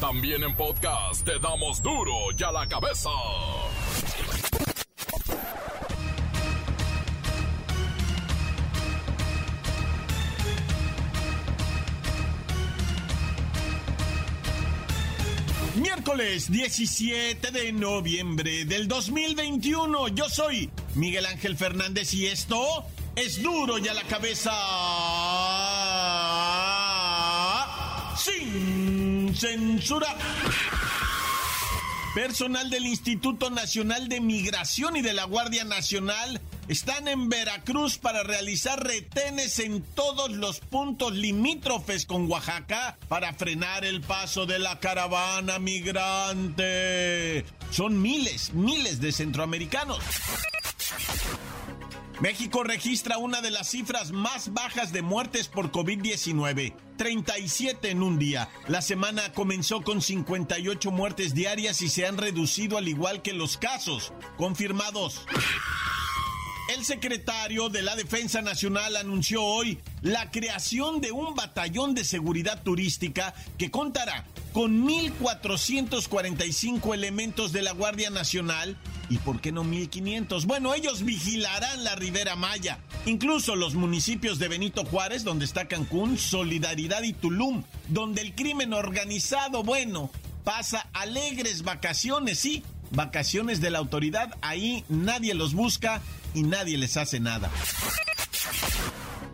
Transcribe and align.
También 0.00 0.44
en 0.44 0.54
podcast 0.54 1.24
te 1.24 1.40
damos 1.40 1.82
duro 1.82 2.12
y 2.38 2.42
a 2.44 2.52
la 2.52 2.68
cabeza. 2.68 3.10
Miércoles 15.74 16.50
17 16.50 17.50
de 17.50 17.72
noviembre 17.72 18.64
del 18.66 18.86
2021. 18.86 20.08
Yo 20.08 20.28
soy 20.28 20.70
Miguel 20.94 21.26
Ángel 21.26 21.56
Fernández 21.56 22.14
y 22.14 22.26
esto 22.26 22.84
es 23.16 23.42
duro 23.42 23.78
y 23.78 23.88
a 23.88 23.94
la 23.94 24.04
cabeza. 24.04 24.52
Sin 28.16 28.87
censura. 29.38 30.16
Personal 32.14 32.68
del 32.70 32.86
Instituto 32.86 33.50
Nacional 33.50 34.08
de 34.08 34.20
Migración 34.20 34.96
y 34.96 35.02
de 35.02 35.12
la 35.12 35.24
Guardia 35.24 35.62
Nacional 35.62 36.40
están 36.66 37.06
en 37.06 37.28
Veracruz 37.28 37.98
para 37.98 38.24
realizar 38.24 38.82
retenes 38.82 39.60
en 39.60 39.82
todos 39.82 40.32
los 40.32 40.58
puntos 40.58 41.14
limítrofes 41.14 42.04
con 42.06 42.28
Oaxaca 42.28 42.98
para 43.08 43.32
frenar 43.34 43.84
el 43.84 44.00
paso 44.00 44.46
de 44.46 44.58
la 44.58 44.80
caravana 44.80 45.60
migrante. 45.60 47.44
Son 47.70 48.02
miles, 48.02 48.52
miles 48.54 49.00
de 49.00 49.12
centroamericanos. 49.12 50.00
México 52.20 52.64
registra 52.64 53.16
una 53.16 53.40
de 53.40 53.52
las 53.52 53.70
cifras 53.70 54.10
más 54.10 54.52
bajas 54.52 54.92
de 54.92 55.02
muertes 55.02 55.46
por 55.46 55.70
COVID-19, 55.70 56.74
37 56.96 57.90
en 57.90 58.02
un 58.02 58.18
día. 58.18 58.48
La 58.66 58.82
semana 58.82 59.32
comenzó 59.32 59.82
con 59.82 60.02
58 60.02 60.90
muertes 60.90 61.32
diarias 61.32 61.80
y 61.80 61.88
se 61.88 62.06
han 62.06 62.18
reducido 62.18 62.76
al 62.76 62.88
igual 62.88 63.22
que 63.22 63.32
los 63.34 63.56
casos 63.56 64.12
confirmados. 64.36 65.26
El 66.68 66.84
secretario 66.84 67.68
de 67.70 67.82
la 67.82 67.96
Defensa 67.96 68.42
Nacional 68.42 68.96
anunció 68.96 69.42
hoy 69.42 69.78
la 70.02 70.30
creación 70.30 71.00
de 71.00 71.10
un 71.12 71.34
batallón 71.34 71.94
de 71.94 72.04
seguridad 72.04 72.62
turística 72.62 73.32
que 73.56 73.70
contará 73.70 74.26
con 74.52 74.86
1.445 74.86 76.92
elementos 76.92 77.52
de 77.52 77.62
la 77.62 77.72
Guardia 77.72 78.10
Nacional 78.10 78.76
¿Y 79.10 79.18
por 79.18 79.40
qué 79.40 79.52
no 79.52 79.64
1500? 79.64 80.44
Bueno, 80.44 80.74
ellos 80.74 81.02
vigilarán 81.02 81.82
la 81.82 81.94
Ribera 81.94 82.36
Maya, 82.36 82.78
incluso 83.06 83.56
los 83.56 83.74
municipios 83.74 84.38
de 84.38 84.48
Benito 84.48 84.84
Juárez, 84.84 85.24
donde 85.24 85.46
está 85.46 85.66
Cancún, 85.66 86.18
Solidaridad 86.18 87.02
y 87.02 87.14
Tulum, 87.14 87.64
donde 87.88 88.20
el 88.20 88.34
crimen 88.34 88.74
organizado, 88.74 89.62
bueno, 89.62 90.10
pasa 90.44 90.88
alegres 90.92 91.62
vacaciones, 91.62 92.38
sí, 92.38 92.62
vacaciones 92.90 93.60
de 93.60 93.70
la 93.70 93.78
autoridad, 93.78 94.36
ahí 94.40 94.84
nadie 94.88 95.34
los 95.34 95.54
busca 95.54 96.00
y 96.34 96.42
nadie 96.42 96.78
les 96.78 96.96
hace 96.96 97.20
nada. 97.20 97.50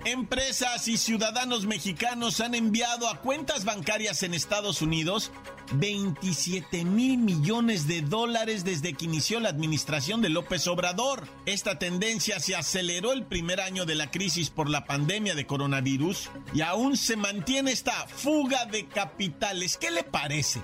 Empresas 0.05 0.86
y 0.88 0.98
ciudadanos 0.98 1.64
mexicanos 1.64 2.41
han 2.41 2.55
enviado 2.55 3.08
a 3.08 3.20
cuentas 3.20 3.64
bancarias 3.64 4.22
en 4.22 4.34
Estados 4.34 4.82
Unidos 4.82 5.32
27 5.72 6.84
mil 6.84 7.19
millones 7.19 7.86
de 7.86 8.02
dólares 8.02 8.64
desde 8.64 8.92
que 8.92 9.06
inició 9.06 9.41
la 9.41 9.48
administración 9.48 10.20
de 10.20 10.28
López 10.28 10.66
Obrador. 10.66 11.27
Esta 11.47 11.78
tendencia 11.78 12.38
se 12.38 12.55
aceleró 12.55 13.12
el 13.12 13.25
primer 13.25 13.60
año 13.60 13.86
de 13.86 13.94
la 13.94 14.10
crisis 14.10 14.50
por 14.50 14.69
la 14.69 14.84
pandemia 14.84 15.34
de 15.34 15.47
coronavirus 15.47 16.30
y 16.52 16.60
aún 16.60 16.97
se 16.97 17.16
mantiene 17.16 17.72
esta 17.72 18.06
fuga 18.06 18.66
de 18.66 18.86
capitales. 18.86 19.77
¿Qué 19.77 19.91
le 19.91 20.05
parece? 20.05 20.60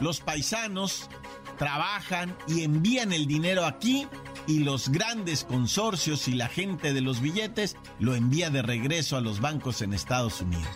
Los 0.00 0.20
paisanos 0.20 1.08
trabajan 1.56 2.36
y 2.46 2.62
envían 2.62 3.12
el 3.12 3.26
dinero 3.26 3.64
aquí 3.64 4.06
y 4.46 4.60
los 4.60 4.88
grandes 4.88 5.44
consorcios 5.44 6.28
y 6.28 6.32
la 6.32 6.48
gente 6.48 6.92
de 6.92 7.00
los 7.00 7.20
billetes 7.20 7.76
lo 7.98 8.14
envía 8.14 8.50
de 8.50 8.62
regreso 8.62 9.16
a 9.16 9.20
los 9.20 9.40
bancos 9.40 9.82
en 9.82 9.92
Estados 9.92 10.40
Unidos. 10.40 10.68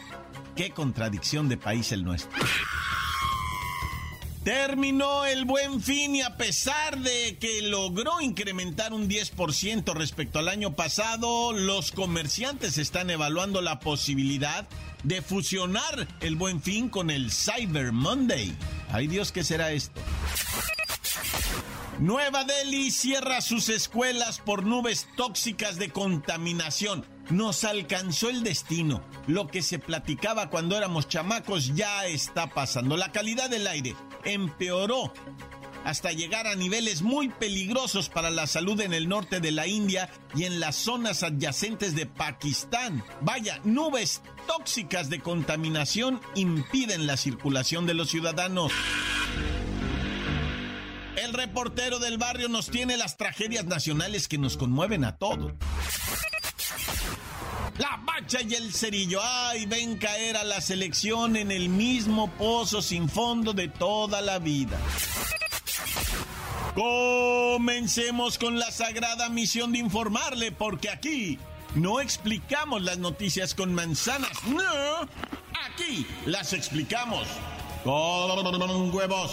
Qué 0.56 0.70
contradicción 0.70 1.48
de 1.48 1.56
país 1.56 1.92
el 1.92 2.04
nuestro. 2.04 2.38
Terminó 4.44 5.24
el 5.24 5.44
buen 5.44 5.80
fin 5.80 6.16
y 6.16 6.22
a 6.22 6.36
pesar 6.36 6.98
de 6.98 7.38
que 7.38 7.62
logró 7.62 8.20
incrementar 8.20 8.92
un 8.92 9.08
10% 9.08 9.94
respecto 9.94 10.40
al 10.40 10.48
año 10.48 10.74
pasado, 10.74 11.52
los 11.52 11.92
comerciantes 11.92 12.76
están 12.76 13.10
evaluando 13.10 13.62
la 13.62 13.78
posibilidad 13.78 14.66
de 15.04 15.22
fusionar 15.22 16.08
el 16.20 16.34
buen 16.34 16.60
fin 16.60 16.88
con 16.88 17.10
el 17.10 17.30
Cyber 17.30 17.92
Monday. 17.92 18.52
Ay 18.90 19.06
Dios, 19.06 19.30
¿qué 19.30 19.44
será 19.44 19.70
esto? 19.70 20.00
Nueva 21.98 22.42
Delhi 22.42 22.90
cierra 22.90 23.40
sus 23.40 23.68
escuelas 23.68 24.40
por 24.40 24.64
nubes 24.64 25.06
tóxicas 25.16 25.78
de 25.78 25.90
contaminación. 25.90 27.06
Nos 27.30 27.62
alcanzó 27.62 28.28
el 28.28 28.42
destino. 28.42 29.04
Lo 29.28 29.46
que 29.46 29.62
se 29.62 29.78
platicaba 29.78 30.50
cuando 30.50 30.76
éramos 30.76 31.06
chamacos 31.06 31.76
ya 31.76 32.06
está 32.06 32.48
pasando. 32.48 32.96
La 32.96 33.12
calidad 33.12 33.48
del 33.50 33.68
aire 33.68 33.94
empeoró 34.24 35.12
hasta 35.84 36.12
llegar 36.12 36.46
a 36.46 36.56
niveles 36.56 37.02
muy 37.02 37.28
peligrosos 37.28 38.08
para 38.08 38.30
la 38.30 38.46
salud 38.46 38.80
en 38.80 38.92
el 38.92 39.08
norte 39.08 39.40
de 39.40 39.52
la 39.52 39.66
India 39.66 40.10
y 40.34 40.44
en 40.44 40.60
las 40.60 40.76
zonas 40.76 41.22
adyacentes 41.22 41.94
de 41.94 42.06
Pakistán. 42.06 43.04
Vaya, 43.20 43.60
nubes 43.64 44.22
tóxicas 44.46 45.08
de 45.08 45.20
contaminación 45.20 46.20
impiden 46.34 47.06
la 47.06 47.16
circulación 47.16 47.86
de 47.86 47.94
los 47.94 48.10
ciudadanos. 48.10 48.72
Reportero 51.32 51.98
del 51.98 52.18
barrio 52.18 52.48
nos 52.48 52.68
tiene 52.68 52.96
las 52.96 53.16
tragedias 53.16 53.64
nacionales 53.64 54.28
que 54.28 54.38
nos 54.38 54.56
conmueven 54.56 55.04
a 55.04 55.16
todos. 55.16 55.52
La 57.78 57.98
bacha 58.04 58.42
y 58.42 58.54
el 58.54 58.72
cerillo, 58.74 59.20
ay, 59.22 59.64
ven 59.64 59.96
caer 59.96 60.36
a 60.36 60.44
la 60.44 60.60
selección 60.60 61.36
en 61.36 61.50
el 61.50 61.70
mismo 61.70 62.30
pozo 62.32 62.82
sin 62.82 63.08
fondo 63.08 63.54
de 63.54 63.68
toda 63.68 64.20
la 64.20 64.38
vida. 64.38 64.78
Comencemos 66.74 68.38
con 68.38 68.58
la 68.58 68.70
sagrada 68.70 69.28
misión 69.30 69.72
de 69.72 69.78
informarle, 69.78 70.52
porque 70.52 70.90
aquí 70.90 71.38
no 71.74 72.00
explicamos 72.00 72.82
las 72.82 72.98
noticias 72.98 73.54
con 73.54 73.74
manzanas, 73.74 74.44
no, 74.44 75.08
aquí 75.66 76.06
las 76.26 76.52
explicamos 76.52 77.26
con 77.84 78.94
huevos. 78.94 79.32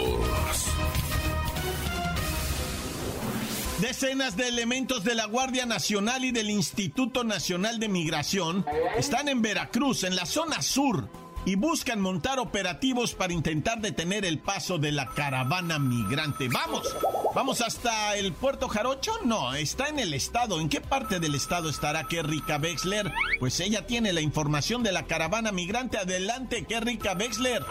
Decenas 3.81 4.37
de 4.37 4.47
elementos 4.47 5.03
de 5.03 5.15
la 5.15 5.25
Guardia 5.25 5.65
Nacional 5.65 6.23
y 6.23 6.31
del 6.31 6.51
Instituto 6.51 7.23
Nacional 7.23 7.79
de 7.79 7.89
Migración 7.89 8.63
están 8.95 9.27
en 9.27 9.41
Veracruz, 9.41 10.03
en 10.03 10.15
la 10.15 10.27
zona 10.27 10.61
sur, 10.61 11.09
y 11.45 11.55
buscan 11.55 11.99
montar 11.99 12.37
operativos 12.37 13.15
para 13.15 13.33
intentar 13.33 13.81
detener 13.81 14.23
el 14.23 14.37
paso 14.37 14.77
de 14.77 14.91
la 14.91 15.07
caravana 15.07 15.79
migrante. 15.79 16.47
¡Vamos! 16.47 16.95
¿Vamos 17.33 17.61
hasta 17.61 18.15
el 18.17 18.33
puerto 18.33 18.67
Jarocho? 18.67 19.13
No, 19.25 19.55
está 19.55 19.87
en 19.87 19.97
el 19.97 20.13
estado. 20.13 20.59
¿En 20.59 20.69
qué 20.69 20.79
parte 20.79 21.19
del 21.19 21.33
estado 21.33 21.67
estará 21.67 22.03
Kerrika 22.03 22.57
Wexler? 22.57 23.11
Pues 23.39 23.59
ella 23.61 23.87
tiene 23.87 24.13
la 24.13 24.21
información 24.21 24.83
de 24.83 24.91
la 24.91 25.07
caravana 25.07 25.51
migrante. 25.51 25.97
Adelante, 25.97 26.65
Kerrika 26.65 27.13
Wexler. 27.13 27.65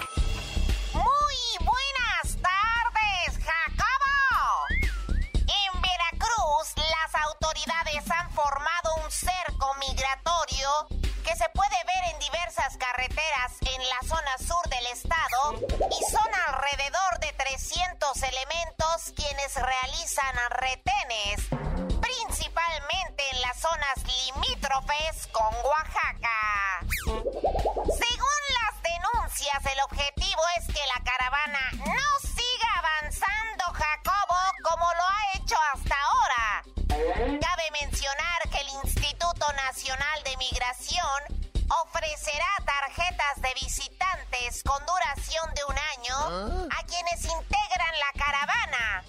ofrecerá 41.83 42.47
tarjetas 42.65 43.41
de 43.43 43.55
visitantes 43.55 44.63
con 44.65 44.85
duración 44.87 45.55
de 45.55 45.65
un 45.65 45.77
año 45.97 46.17
ah. 46.17 46.79
a 46.79 46.87
quienes 46.87 47.25
integran 47.25 47.95
la 47.99 48.25
caravana. 48.25 49.05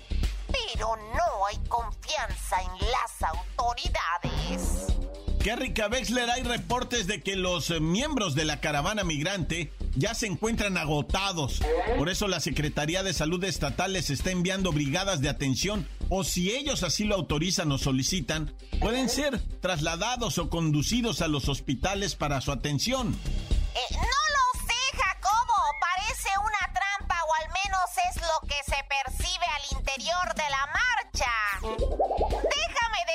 Pero 0.48 0.96
no 1.16 1.46
hay 1.48 1.58
confianza 1.68 2.62
en 2.62 2.92
las 2.92 3.24
autoridades. 3.24 5.11
Kerrika 5.44 5.88
Wexler, 5.88 6.30
hay 6.30 6.44
reportes 6.44 7.08
de 7.08 7.24
que 7.24 7.36
los 7.36 7.72
miembros 7.82 8.36
de 8.36 8.46
la 8.46 8.60
caravana 8.60 9.04
migrante 9.04 9.74
ya 9.96 10.14
se 10.14 10.28
encuentran 10.28 10.78
agotados. 10.78 11.62
Por 11.98 12.10
eso 12.10 12.28
la 12.28 12.40
Secretaría 12.40 13.02
de 13.02 13.12
Salud 13.12 13.44
Estatal 13.44 13.94
les 13.94 14.12
está 14.12 14.30
enviando 14.30 14.72
brigadas 14.72 15.20
de 15.20 15.30
atención 15.30 15.88
o 16.10 16.24
si 16.24 16.52
ellos 16.52 16.84
así 16.84 17.06
lo 17.06 17.16
autorizan 17.16 17.72
o 17.72 17.80
solicitan, 17.80 18.54
pueden 18.80 19.10
ser 19.10 19.42
trasladados 19.62 20.38
o 20.38 20.48
conducidos 20.50 21.24
a 21.24 21.28
los 21.28 21.50
hospitales 21.50 22.14
para 22.14 22.40
su 22.42 22.52
atención. 22.52 23.18
Eh, 23.74 23.96
no 23.96 24.02
lo 24.02 24.68
sé, 24.68 24.98
Jacobo. 24.98 25.54
Parece 25.80 26.30
una 26.38 26.72
trampa 26.72 27.16
o 27.28 27.34
al 27.44 27.50
menos 27.64 27.90
es 28.10 28.22
lo 28.22 28.48
que 28.48 28.58
se 28.64 28.78
percibe 28.88 29.46
al 29.56 29.78
interior 29.80 30.36
de 30.36 30.50
la 30.52 30.68
marcha. 30.68 32.11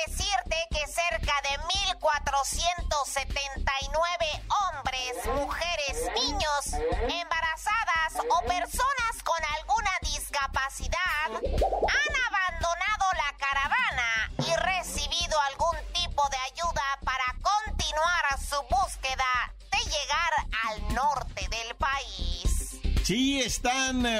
Decirte 0.05 0.57
que 0.69 0.85
cerca 0.87 1.33
de 1.41 1.57
1.479 1.97 3.66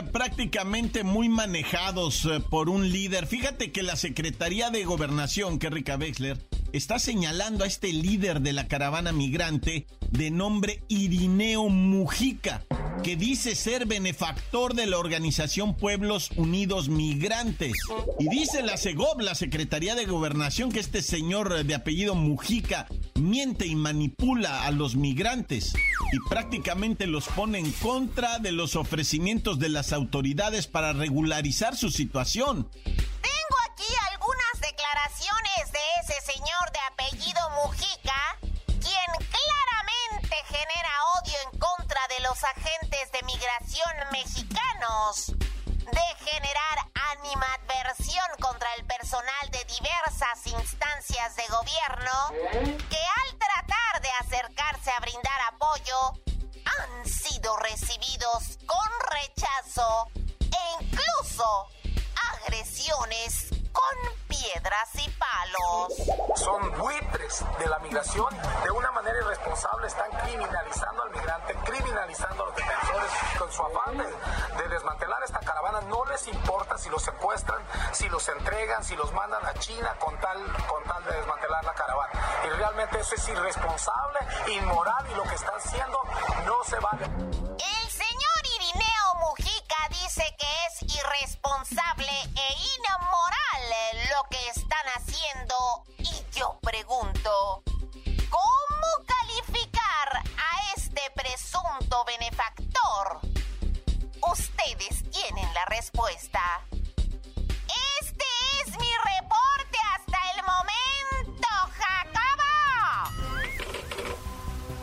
prácticamente 0.04 1.04
muy 1.04 1.30
manejados 1.30 2.26
eh, 2.26 2.40
por 2.40 2.70
un 2.70 2.92
líder. 2.92 3.28
Fíjate 3.28 3.72
que 3.72 3.84
la 3.84 3.96
Secretaría 3.96 4.70
de 4.70 4.84
Gobernación, 4.86 5.60
que 5.60 5.70
Rica 5.70 5.98
Wexler, 5.98 6.38
está 6.74 7.00
señalando 7.00 7.64
a 7.64 7.68
este 7.68 7.92
líder 7.92 8.42
de 8.42 8.54
la 8.54 8.68
caravana 8.68 9.12
migrante 9.12 9.88
de 10.12 10.32
nombre 10.32 10.84
Irineo 10.88 11.70
Mujica, 11.70 12.64
que 13.08 13.16
dice 13.16 13.56
ser 13.56 13.86
benefactor 13.86 14.74
de 14.74 14.86
la 14.86 14.98
organización 14.98 15.78
Pueblos 15.78 16.30
Unidos 16.36 16.90
Migrantes. 16.90 17.72
Y 18.20 18.28
dice 18.28 18.64
la 18.64 18.76
SEGOB, 18.76 19.22
la 19.22 19.34
Secretaría 19.34 19.96
de 19.96 20.06
Gobernación, 20.06 20.74
que 20.74 20.82
este 20.82 21.02
señor 21.02 21.64
de 21.64 21.74
apellido 21.74 22.16
Mujica 22.16 22.86
miente 23.16 23.66
y 23.66 23.76
manipula 23.78 24.66
a 24.66 24.72
los 24.72 24.98
migrantes 24.98 25.74
y 26.12 26.30
prácticamente 26.30 27.08
los 27.08 27.30
pone 27.30 27.60
en 27.60 27.72
contra 27.72 28.40
de 28.40 28.52
los 28.52 28.76
ofrecimientos 28.76 29.58
de 29.58 29.70
las 29.70 29.94
autoridades 29.94 30.68
para 30.68 30.92
regularizar 30.92 31.78
su 31.78 31.90
situación. 31.92 32.70
Tengo 32.84 33.58
aquí 33.72 33.94
algunas 34.12 34.70
declaraciones 34.70 35.72
de 35.72 35.80
ese 36.04 36.34
señor 36.34 36.74
de 36.74 36.80
apellido 36.92 37.40
Mujica, 37.64 38.38
quien 38.66 39.28
claramente 39.32 40.36
genera 40.50 40.97
los 42.28 42.44
agentes 42.44 43.12
de 43.14 43.24
migración 43.24 43.94
mexicanos, 44.12 45.28
de 45.28 46.30
generar 46.30 46.78
animadversión 47.14 48.26
contra 48.42 48.74
el 48.76 48.86
personal 48.86 49.50
de 49.52 49.64
diversas 49.64 50.46
instancias 50.48 51.36
de 51.38 51.44
gobierno, 51.48 52.82
que 52.90 52.98
al 52.98 53.38
tratar 53.38 54.02
de 54.02 54.10
acercarse 54.20 54.92
a 54.92 55.00
brindar 55.00 55.40
apoyo, 55.54 56.14
han 56.66 57.06
sido 57.06 57.56
recibidos 57.58 58.58
con 58.66 58.90
rechazo 59.22 60.08
e 60.42 60.84
incluso 60.84 61.68
agresiones 62.44 63.48
con 63.72 64.28
piedras 64.28 64.90
y 64.96 65.10
palos. 65.12 65.94
Son 66.36 66.72
de 67.60 67.68
la 67.68 67.80
migración. 67.80 68.34
De 68.64 68.72
una 68.72 68.92
manera 68.92 69.18
irresponsable 69.20 69.88
están 69.88 70.10
criminalizando 70.24 71.04
al 71.04 71.12
migrante, 71.12 71.54
criminalizando 71.66 72.44
a 72.44 72.46
los 72.48 72.56
defensores 72.56 73.12
con 73.38 73.52
su 73.52 73.64
afán 73.64 73.98
de, 73.98 74.64
de 74.64 74.70
desmantelar 74.70 75.22
esta 75.24 75.40
caravana. 75.40 75.82
No 75.82 76.06
les 76.06 76.28
importa 76.28 76.78
si 76.78 76.90
los 76.90 77.04
secuestran, 77.04 77.62
si 77.92 78.08
los 78.10 78.28
entregan, 78.30 78.84
si 78.84 78.96
los 78.96 79.12
mandan 79.14 79.46
a 79.46 79.54
China 79.56 79.94
con 80.00 80.18
tal, 80.20 80.38
con 80.68 80.84
tal 80.86 81.04
de 81.04 81.12
desmantelar 81.18 81.64
la 81.66 81.74
caravana. 81.74 82.14
Y 82.46 82.50
realmente 82.50 83.00
eso 83.00 83.16
es 83.16 83.28
irresponsable, 83.28 84.20
inmoral 84.48 85.06
y 85.12 85.16
lo 85.16 85.24
que 85.24 85.36
están 85.36 85.56
haciendo 85.56 86.00
no 86.46 86.64
se 86.64 86.80
vale. 86.80 87.38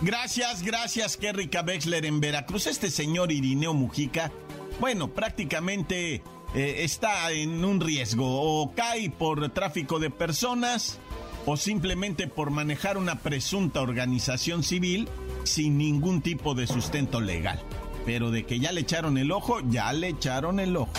Gracias, 0.04 0.62
gracias, 0.62 1.16
Kerrika 1.16 1.62
Wexler 1.62 2.04
en 2.04 2.20
Veracruz. 2.20 2.66
Este 2.66 2.90
señor 2.90 3.32
Irineo 3.32 3.72
Mujica, 3.72 4.30
bueno, 4.78 5.08
prácticamente 5.08 6.16
eh, 6.54 6.74
está 6.80 7.32
en 7.32 7.64
un 7.64 7.80
riesgo. 7.80 8.26
O 8.26 8.74
cae 8.74 9.08
por 9.08 9.48
tráfico 9.48 9.98
de 9.98 10.10
personas 10.10 10.98
o 11.46 11.56
simplemente 11.56 12.26
por 12.26 12.50
manejar 12.50 12.98
una 12.98 13.20
presunta 13.20 13.80
organización 13.80 14.62
civil 14.62 15.08
sin 15.44 15.78
ningún 15.78 16.20
tipo 16.20 16.54
de 16.54 16.66
sustento 16.66 17.22
legal. 17.22 17.62
Pero 18.04 18.30
de 18.30 18.44
que 18.44 18.60
ya 18.60 18.72
le 18.72 18.82
echaron 18.82 19.16
el 19.16 19.32
ojo, 19.32 19.60
ya 19.70 19.90
le 19.94 20.08
echaron 20.08 20.60
el 20.60 20.76
ojo. 20.76 20.92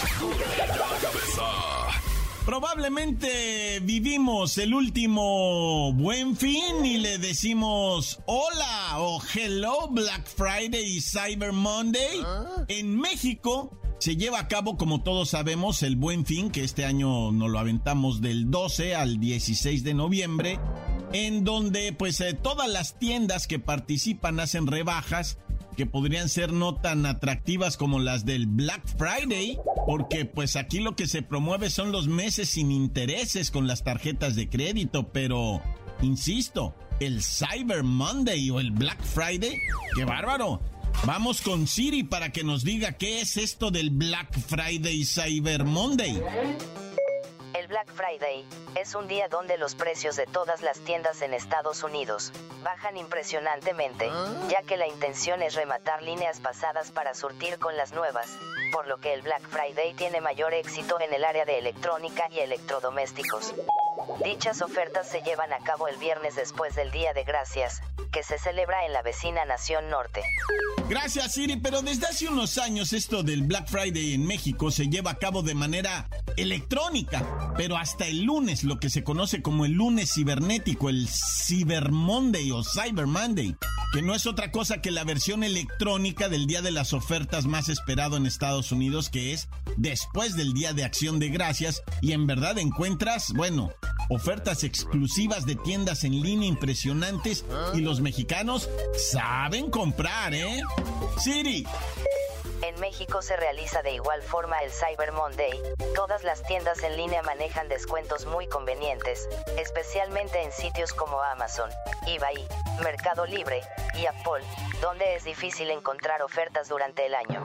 Probablemente 2.46 3.80
vivimos 3.82 4.60
el 4.60 4.76
último 4.76 5.92
buen 5.94 6.38
fin 6.38 6.86
y 6.86 7.00
le 7.00 7.18
decimos 7.18 8.20
hola 8.28 9.00
o 9.00 9.20
hello 9.34 9.88
Black 9.90 10.28
Friday 10.28 10.98
y 10.98 11.02
Cyber 11.02 11.54
Monday. 11.54 12.22
En 12.68 13.00
México 13.00 13.76
se 13.98 14.16
lleva 14.16 14.38
a 14.38 14.48
cabo, 14.48 14.78
como 14.78 15.02
todos 15.02 15.30
sabemos, 15.30 15.82
el 15.82 15.96
buen 15.96 16.24
fin, 16.28 16.52
que 16.52 16.64
este 16.64 16.86
año 16.86 17.32
nos 17.32 17.50
lo 17.50 17.58
aventamos 17.58 18.22
del 18.22 18.52
12 18.52 18.94
al 18.94 19.20
16 19.20 19.84
de 19.84 19.94
noviembre, 19.96 20.60
en 21.14 21.46
donde 21.46 21.94
pues 21.94 22.22
eh, 22.22 22.36
todas 22.36 22.70
las 22.70 23.00
tiendas 23.00 23.48
que 23.48 23.58
participan 23.58 24.40
hacen 24.40 24.68
rebajas 24.68 25.40
que 25.76 25.86
podrían 25.86 26.30
ser 26.30 26.54
no 26.54 26.76
tan 26.76 27.06
atractivas 27.06 27.78
como 27.78 28.00
las 28.00 28.26
del 28.26 28.48
Black 28.48 28.84
Friday, 28.98 29.60
porque 29.86 30.26
pues 30.26 30.56
aquí 30.56 30.80
lo 30.80 30.96
que 30.96 31.08
se 31.08 31.22
promueve 31.22 31.70
son 31.70 31.92
los 31.92 32.08
meses 32.08 32.50
sin 32.50 32.72
intereses 32.72 33.52
con 33.52 33.68
las 33.68 33.84
tarjetas 33.84 34.36
de 34.36 34.50
crédito, 34.50 35.10
pero, 35.12 35.62
insisto, 36.02 36.76
el 37.00 37.22
Cyber 37.22 37.84
Monday 37.84 38.50
o 38.50 38.60
el 38.60 38.72
Black 38.72 39.02
Friday, 39.04 39.60
qué 39.96 40.06
bárbaro. 40.06 40.62
Vamos 41.06 41.42
con 41.42 41.68
Siri 41.68 42.04
para 42.04 42.32
que 42.32 42.44
nos 42.44 42.64
diga 42.64 42.94
qué 42.94 43.22
es 43.22 43.38
esto 43.38 43.70
del 43.70 43.90
Black 43.90 44.40
Friday 44.40 45.04
Cyber 45.04 45.66
Monday. 45.66 46.22
Black 47.76 47.92
Friday 47.92 48.46
es 48.76 48.96
un 48.96 49.10
día 49.10 49.28
donde 49.28 49.58
los 49.58 49.76
precios 49.76 50.16
de 50.16 50.26
todas 50.28 50.62
las 50.62 50.80
tiendas 50.80 51.22
en 51.22 51.34
Estados 51.34 51.84
Unidos 51.84 52.32
bajan 52.64 52.96
impresionantemente, 52.96 54.10
ya 54.48 54.62
que 54.62 54.78
la 54.78 54.88
intención 54.88 55.42
es 55.42 55.56
rematar 55.56 56.02
líneas 56.02 56.40
pasadas 56.40 56.92
para 56.92 57.14
surtir 57.14 57.60
con 57.60 57.76
las 57.76 57.92
nuevas, 57.92 58.30
por 58.72 58.88
lo 58.88 59.00
que 59.00 59.14
el 59.14 59.24
Black 59.24 59.42
Friday 59.50 59.94
tiene 59.94 60.22
mayor 60.22 60.54
éxito 60.54 61.02
en 61.02 61.14
el 61.14 61.26
área 61.26 61.44
de 61.44 61.58
electrónica 61.58 62.30
y 62.32 62.40
electrodomésticos. 62.40 63.54
Dichas 64.24 64.62
ofertas 64.62 65.10
se 65.10 65.22
llevan 65.24 65.52
a 65.52 65.60
cabo 65.60 65.90
el 65.90 65.98
viernes 65.98 66.38
después 66.38 66.76
del 66.76 66.92
Día 66.92 67.12
de 67.12 67.26
Gracias, 67.26 67.82
que 68.14 68.24
se 68.24 68.38
celebra 68.38 68.86
en 68.86 68.94
la 68.94 69.02
vecina 69.02 69.44
Nación 69.44 69.90
Norte. 69.90 70.24
Gracias 70.88 71.34
Siri, 71.34 71.58
pero 71.58 71.82
desde 71.82 72.06
hace 72.06 72.28
unos 72.28 72.60
años 72.60 72.94
esto 72.94 73.24
del 73.24 73.42
Black 73.42 73.68
Friday 73.68 74.14
en 74.14 74.26
México 74.28 74.70
se 74.70 74.88
lleva 74.88 75.12
a 75.12 75.16
cabo 75.16 75.42
de 75.42 75.56
manera 75.56 76.08
electrónica, 76.38 77.54
pero 77.58 77.76
hasta 77.76 78.06
el 78.06 78.24
lunes, 78.24 78.64
lo 78.64 78.80
que 78.80 78.92
se 78.92 79.04
conoce 79.04 79.42
como 79.42 79.66
el 79.66 79.72
lunes 79.72 80.14
cibernético, 80.14 80.90
el 80.90 81.08
Cyber 81.10 81.92
Monday 81.92 82.52
o 82.52 82.64
Cyber 82.64 83.08
Monday, 83.08 83.56
que 83.94 84.04
no 84.04 84.14
es 84.14 84.28
otra 84.28 84.52
cosa 84.52 84.82
que 84.82 84.92
la 84.92 85.04
versión 85.04 85.44
electrónica 85.44 86.30
del 86.30 86.46
día 86.46 86.62
de 86.62 86.72
las 86.72 86.94
ofertas 86.94 87.46
más 87.46 87.70
esperado 87.70 88.18
en 88.18 88.28
Estados 88.28 88.72
Unidos, 88.72 89.10
que 89.10 89.34
es 89.34 89.48
después 89.78 90.36
del 90.36 90.54
Día 90.54 90.74
de 90.74 90.84
Acción 90.84 91.18
de 91.18 91.30
Gracias, 91.30 91.82
y 92.02 92.12
en 92.12 92.28
verdad 92.28 92.60
encuentras, 92.60 93.34
bueno, 93.34 93.72
ofertas 94.10 94.64
exclusivas 94.64 95.46
de 95.46 95.56
tiendas 95.56 96.04
en 96.04 96.22
línea 96.22 96.48
impresionantes 96.48 97.46
y 97.74 97.82
los 97.82 98.02
mexicanos 98.02 98.70
saben 99.12 99.72
comprar, 99.72 100.34
¿eh? 100.34 100.62
Siri. 101.20 101.66
En 102.62 102.80
México 102.80 103.22
se 103.22 103.36
realiza 103.36 103.82
de 103.82 103.92
igual 103.92 104.22
forma 104.22 104.60
el 104.60 104.72
Cyber 104.72 105.12
Monday. 105.12 105.52
Todas 105.94 106.24
las 106.24 106.42
tiendas 106.44 106.82
en 106.84 106.98
línea 106.98 107.22
manejan 107.22 107.68
descuentos 107.68 108.26
muy 108.26 108.48
convenientes, 108.48 109.28
especialmente 109.58 110.42
en 110.42 110.52
sitios 110.52 110.94
como 110.94 111.22
Amazon, 111.22 111.70
eBay, 112.08 112.48
Mercado 112.84 113.26
Libre 113.26 113.62
y 113.94 114.06
Apple, 114.06 114.44
donde 114.82 115.16
es 115.16 115.24
difícil 115.24 115.70
encontrar 115.70 116.22
ofertas 116.22 116.68
durante 116.68 117.06
el 117.06 117.16
año. 117.16 117.44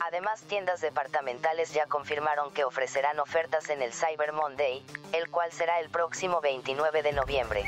Además, 0.00 0.42
tiendas 0.42 0.80
departamentales 0.80 1.72
ya 1.72 1.86
confirmaron 1.86 2.52
que 2.52 2.64
ofrecerán 2.64 3.20
ofertas 3.20 3.70
en 3.70 3.82
el 3.82 3.92
Cyber 3.92 4.32
Monday, 4.32 4.84
el 5.12 5.30
cual 5.30 5.52
será 5.52 5.80
el 5.80 5.88
próximo 5.90 6.40
29 6.40 7.02
de 7.02 7.12
noviembre. 7.12 7.64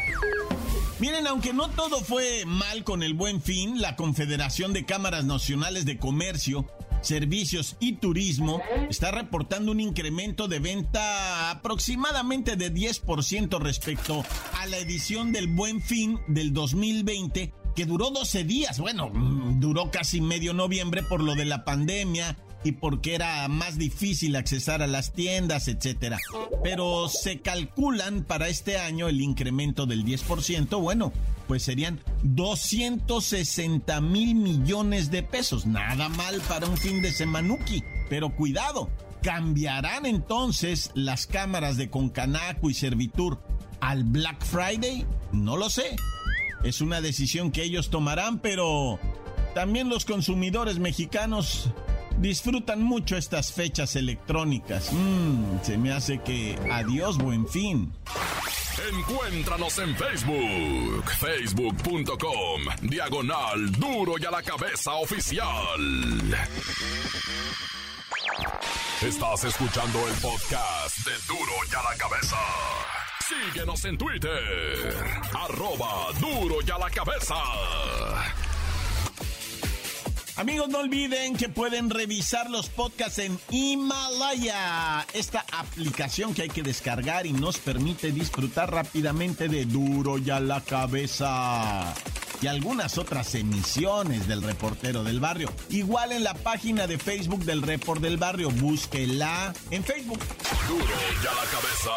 Miren, 0.98 1.26
aunque 1.26 1.52
no 1.52 1.68
todo 1.68 2.00
fue 2.00 2.44
mal 2.46 2.82
con 2.82 3.02
el 3.02 3.12
buen 3.12 3.42
fin, 3.42 3.82
la 3.82 3.96
Confederación 3.96 4.72
de 4.72 4.86
Cámaras 4.86 5.26
Nacionales 5.26 5.84
de 5.84 5.98
Comercio, 5.98 6.66
Servicios 7.02 7.76
y 7.80 7.96
Turismo 7.96 8.62
está 8.88 9.10
reportando 9.10 9.72
un 9.72 9.80
incremento 9.80 10.48
de 10.48 10.58
venta 10.58 11.50
aproximadamente 11.50 12.56
de 12.56 12.72
10% 12.72 13.60
respecto 13.60 14.24
a 14.58 14.66
la 14.66 14.78
edición 14.78 15.32
del 15.32 15.48
buen 15.48 15.82
fin 15.82 16.18
del 16.28 16.54
2020 16.54 17.52
que 17.76 17.84
duró 17.84 18.10
12 18.10 18.44
días. 18.44 18.80
Bueno, 18.80 19.10
mm, 19.10 19.60
duró 19.60 19.90
casi 19.90 20.22
medio 20.22 20.54
noviembre 20.54 21.02
por 21.02 21.22
lo 21.22 21.34
de 21.34 21.44
la 21.44 21.64
pandemia 21.66 22.38
y 22.66 22.72
porque 22.72 23.14
era 23.14 23.46
más 23.46 23.78
difícil 23.78 24.34
accesar 24.34 24.82
a 24.82 24.88
las 24.88 25.12
tiendas, 25.12 25.68
etcétera. 25.68 26.18
Pero 26.64 27.08
se 27.08 27.40
calculan 27.40 28.24
para 28.24 28.48
este 28.48 28.76
año 28.76 29.08
el 29.08 29.20
incremento 29.20 29.86
del 29.86 30.04
10%, 30.04 30.80
bueno, 30.80 31.12
pues 31.46 31.62
serían 31.62 32.00
260 32.24 34.00
mil 34.00 34.34
millones 34.34 35.12
de 35.12 35.22
pesos. 35.22 35.64
Nada 35.64 36.08
mal 36.08 36.40
para 36.48 36.66
un 36.66 36.76
fin 36.76 37.00
de 37.02 37.12
semanuki. 37.12 37.84
Pero 38.10 38.34
cuidado, 38.34 38.90
¿cambiarán 39.22 40.04
entonces 40.04 40.90
las 40.94 41.28
cámaras 41.28 41.76
de 41.76 41.88
Concanaco 41.88 42.68
y 42.68 42.74
Servitur 42.74 43.40
al 43.80 44.02
Black 44.02 44.44
Friday? 44.44 45.06
No 45.30 45.56
lo 45.56 45.70
sé. 45.70 45.94
Es 46.64 46.80
una 46.80 47.00
decisión 47.00 47.52
que 47.52 47.62
ellos 47.62 47.90
tomarán, 47.90 48.40
pero 48.40 48.98
también 49.54 49.88
los 49.88 50.04
consumidores 50.04 50.80
mexicanos 50.80 51.70
disfrutan 52.18 52.82
mucho 52.82 53.16
estas 53.16 53.52
fechas 53.52 53.96
electrónicas. 53.96 54.92
Mm, 54.92 55.60
se 55.62 55.78
me 55.78 55.92
hace 55.92 56.20
que 56.20 56.58
adiós, 56.70 57.18
buen 57.18 57.46
fin. 57.48 57.92
Encuéntranos 58.92 59.78
en 59.78 59.96
Facebook, 59.96 61.10
facebook.com, 61.18 62.60
diagonal 62.82 63.72
duro 63.72 64.14
y 64.18 64.24
a 64.26 64.30
la 64.30 64.42
cabeza 64.42 64.92
oficial. 64.94 65.80
Estás 69.02 69.44
escuchando 69.44 69.98
el 70.08 70.14
podcast 70.14 70.98
de 71.06 71.12
duro 71.26 71.52
y 71.70 71.74
a 71.74 71.82
la 71.90 71.96
cabeza. 71.96 72.36
Síguenos 73.26 73.84
en 73.84 73.98
Twitter. 73.98 74.94
Arroba 75.34 76.12
duro 76.20 76.56
y 76.66 76.70
a 76.70 76.78
la 76.78 76.90
cabeza. 76.90 77.34
Amigos, 80.36 80.68
no 80.68 80.80
olviden 80.80 81.34
que 81.34 81.48
pueden 81.48 81.88
revisar 81.88 82.50
los 82.50 82.68
podcasts 82.68 83.20
en 83.20 83.38
Himalaya, 83.50 85.06
esta 85.14 85.46
aplicación 85.50 86.34
que 86.34 86.42
hay 86.42 86.50
que 86.50 86.62
descargar 86.62 87.24
y 87.24 87.32
nos 87.32 87.56
permite 87.56 88.12
disfrutar 88.12 88.70
rápidamente 88.70 89.48
de 89.48 89.64
Duro 89.64 90.18
y 90.18 90.28
a 90.28 90.38
la 90.38 90.60
cabeza 90.60 91.94
y 92.42 92.48
algunas 92.48 92.98
otras 92.98 93.34
emisiones 93.34 94.28
del 94.28 94.42
reportero 94.42 95.02
del 95.04 95.20
barrio. 95.20 95.50
Igual 95.70 96.12
en 96.12 96.22
la 96.22 96.34
página 96.34 96.86
de 96.86 96.98
Facebook 96.98 97.44
del 97.44 97.62
Report 97.62 98.02
del 98.02 98.18
Barrio, 98.18 98.50
búsquela 98.50 99.54
en 99.70 99.82
Facebook. 99.84 100.20
Duro 100.68 100.84
y 100.84 101.26
a 101.26 101.32
la 101.32 101.44
cabeza. 101.50 101.92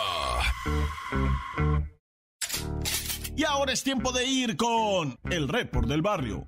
Y 3.35 3.43
ahora 3.43 3.73
es 3.73 3.83
tiempo 3.83 4.13
de 4.13 4.25
ir 4.25 4.55
con 4.55 5.19
el 5.29 5.49
Report 5.49 5.89
del 5.89 6.01
Barrio. 6.01 6.47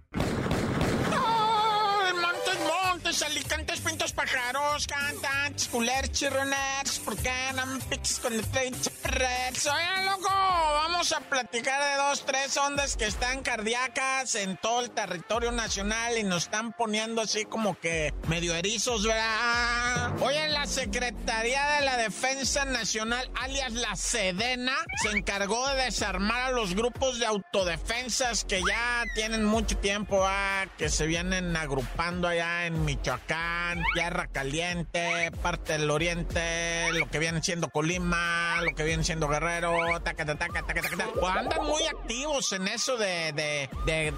Montes, 3.11 3.27
alicantes, 3.29 3.81
pintos, 3.81 4.13
pájaros, 4.13 4.87
cantantes, 4.87 5.67
culers, 5.67 6.11
chirroners, 6.13 6.99
porque 7.03 7.29
no 7.53 7.77
pics 7.89 8.19
con 8.19 8.31
el 8.31 8.41
Reds. 8.41 9.67
Oye, 9.67 10.05
loco, 10.05 10.29
vamos 10.29 11.11
a 11.11 11.19
platicar 11.19 11.83
de 11.83 12.03
dos, 12.03 12.25
tres 12.25 12.55
ondas 12.55 12.95
que 12.95 13.07
están 13.07 13.41
cardíacas 13.41 14.35
en 14.35 14.55
todo 14.55 14.79
el 14.79 14.91
territorio 14.91 15.51
nacional 15.51 16.17
y 16.17 16.23
nos 16.23 16.43
están 16.43 16.71
poniendo 16.71 17.19
así 17.19 17.43
como 17.43 17.77
que 17.77 18.13
medio 18.29 18.55
erizos, 18.55 19.05
¿verdad? 19.05 20.00
Oye, 20.23 20.47
la 20.49 20.67
Secretaría 20.67 21.65
de 21.79 21.85
la 21.85 21.97
Defensa 21.97 22.63
Nacional, 22.65 23.27
alias 23.41 23.73
la 23.73 23.95
Sedena, 23.95 24.75
se 25.01 25.09
encargó 25.17 25.67
de 25.69 25.85
desarmar 25.85 26.41
a 26.41 26.51
los 26.51 26.75
grupos 26.75 27.17
de 27.17 27.25
autodefensas 27.25 28.45
que 28.45 28.61
ya 28.61 29.03
tienen 29.15 29.43
mucho 29.43 29.75
tiempo, 29.77 30.21
ah, 30.23 30.65
que 30.77 30.89
se 30.89 31.07
vienen 31.07 31.55
agrupando 31.57 32.27
allá 32.27 32.67
en 32.67 32.85
Michoacán, 32.85 33.83
Tierra 33.95 34.27
Caliente, 34.27 35.31
parte 35.41 35.73
del 35.73 35.89
Oriente, 35.89 36.91
lo 36.93 37.09
que 37.09 37.17
viene 37.17 37.41
siendo 37.41 37.69
Colima, 37.69 38.61
lo 38.61 38.75
que 38.75 38.83
viene 38.83 39.03
siendo 39.03 39.27
Guerrero, 39.27 39.75
taca, 40.03 40.23
taca, 40.23 40.37
taca, 40.47 40.61
taca, 40.67 40.81
taca. 40.97 41.07
Pues 41.19 41.35
andan 41.35 41.65
muy 41.65 41.83
activos 41.87 42.51
en 42.53 42.67
eso 42.67 42.95
de 42.95 43.33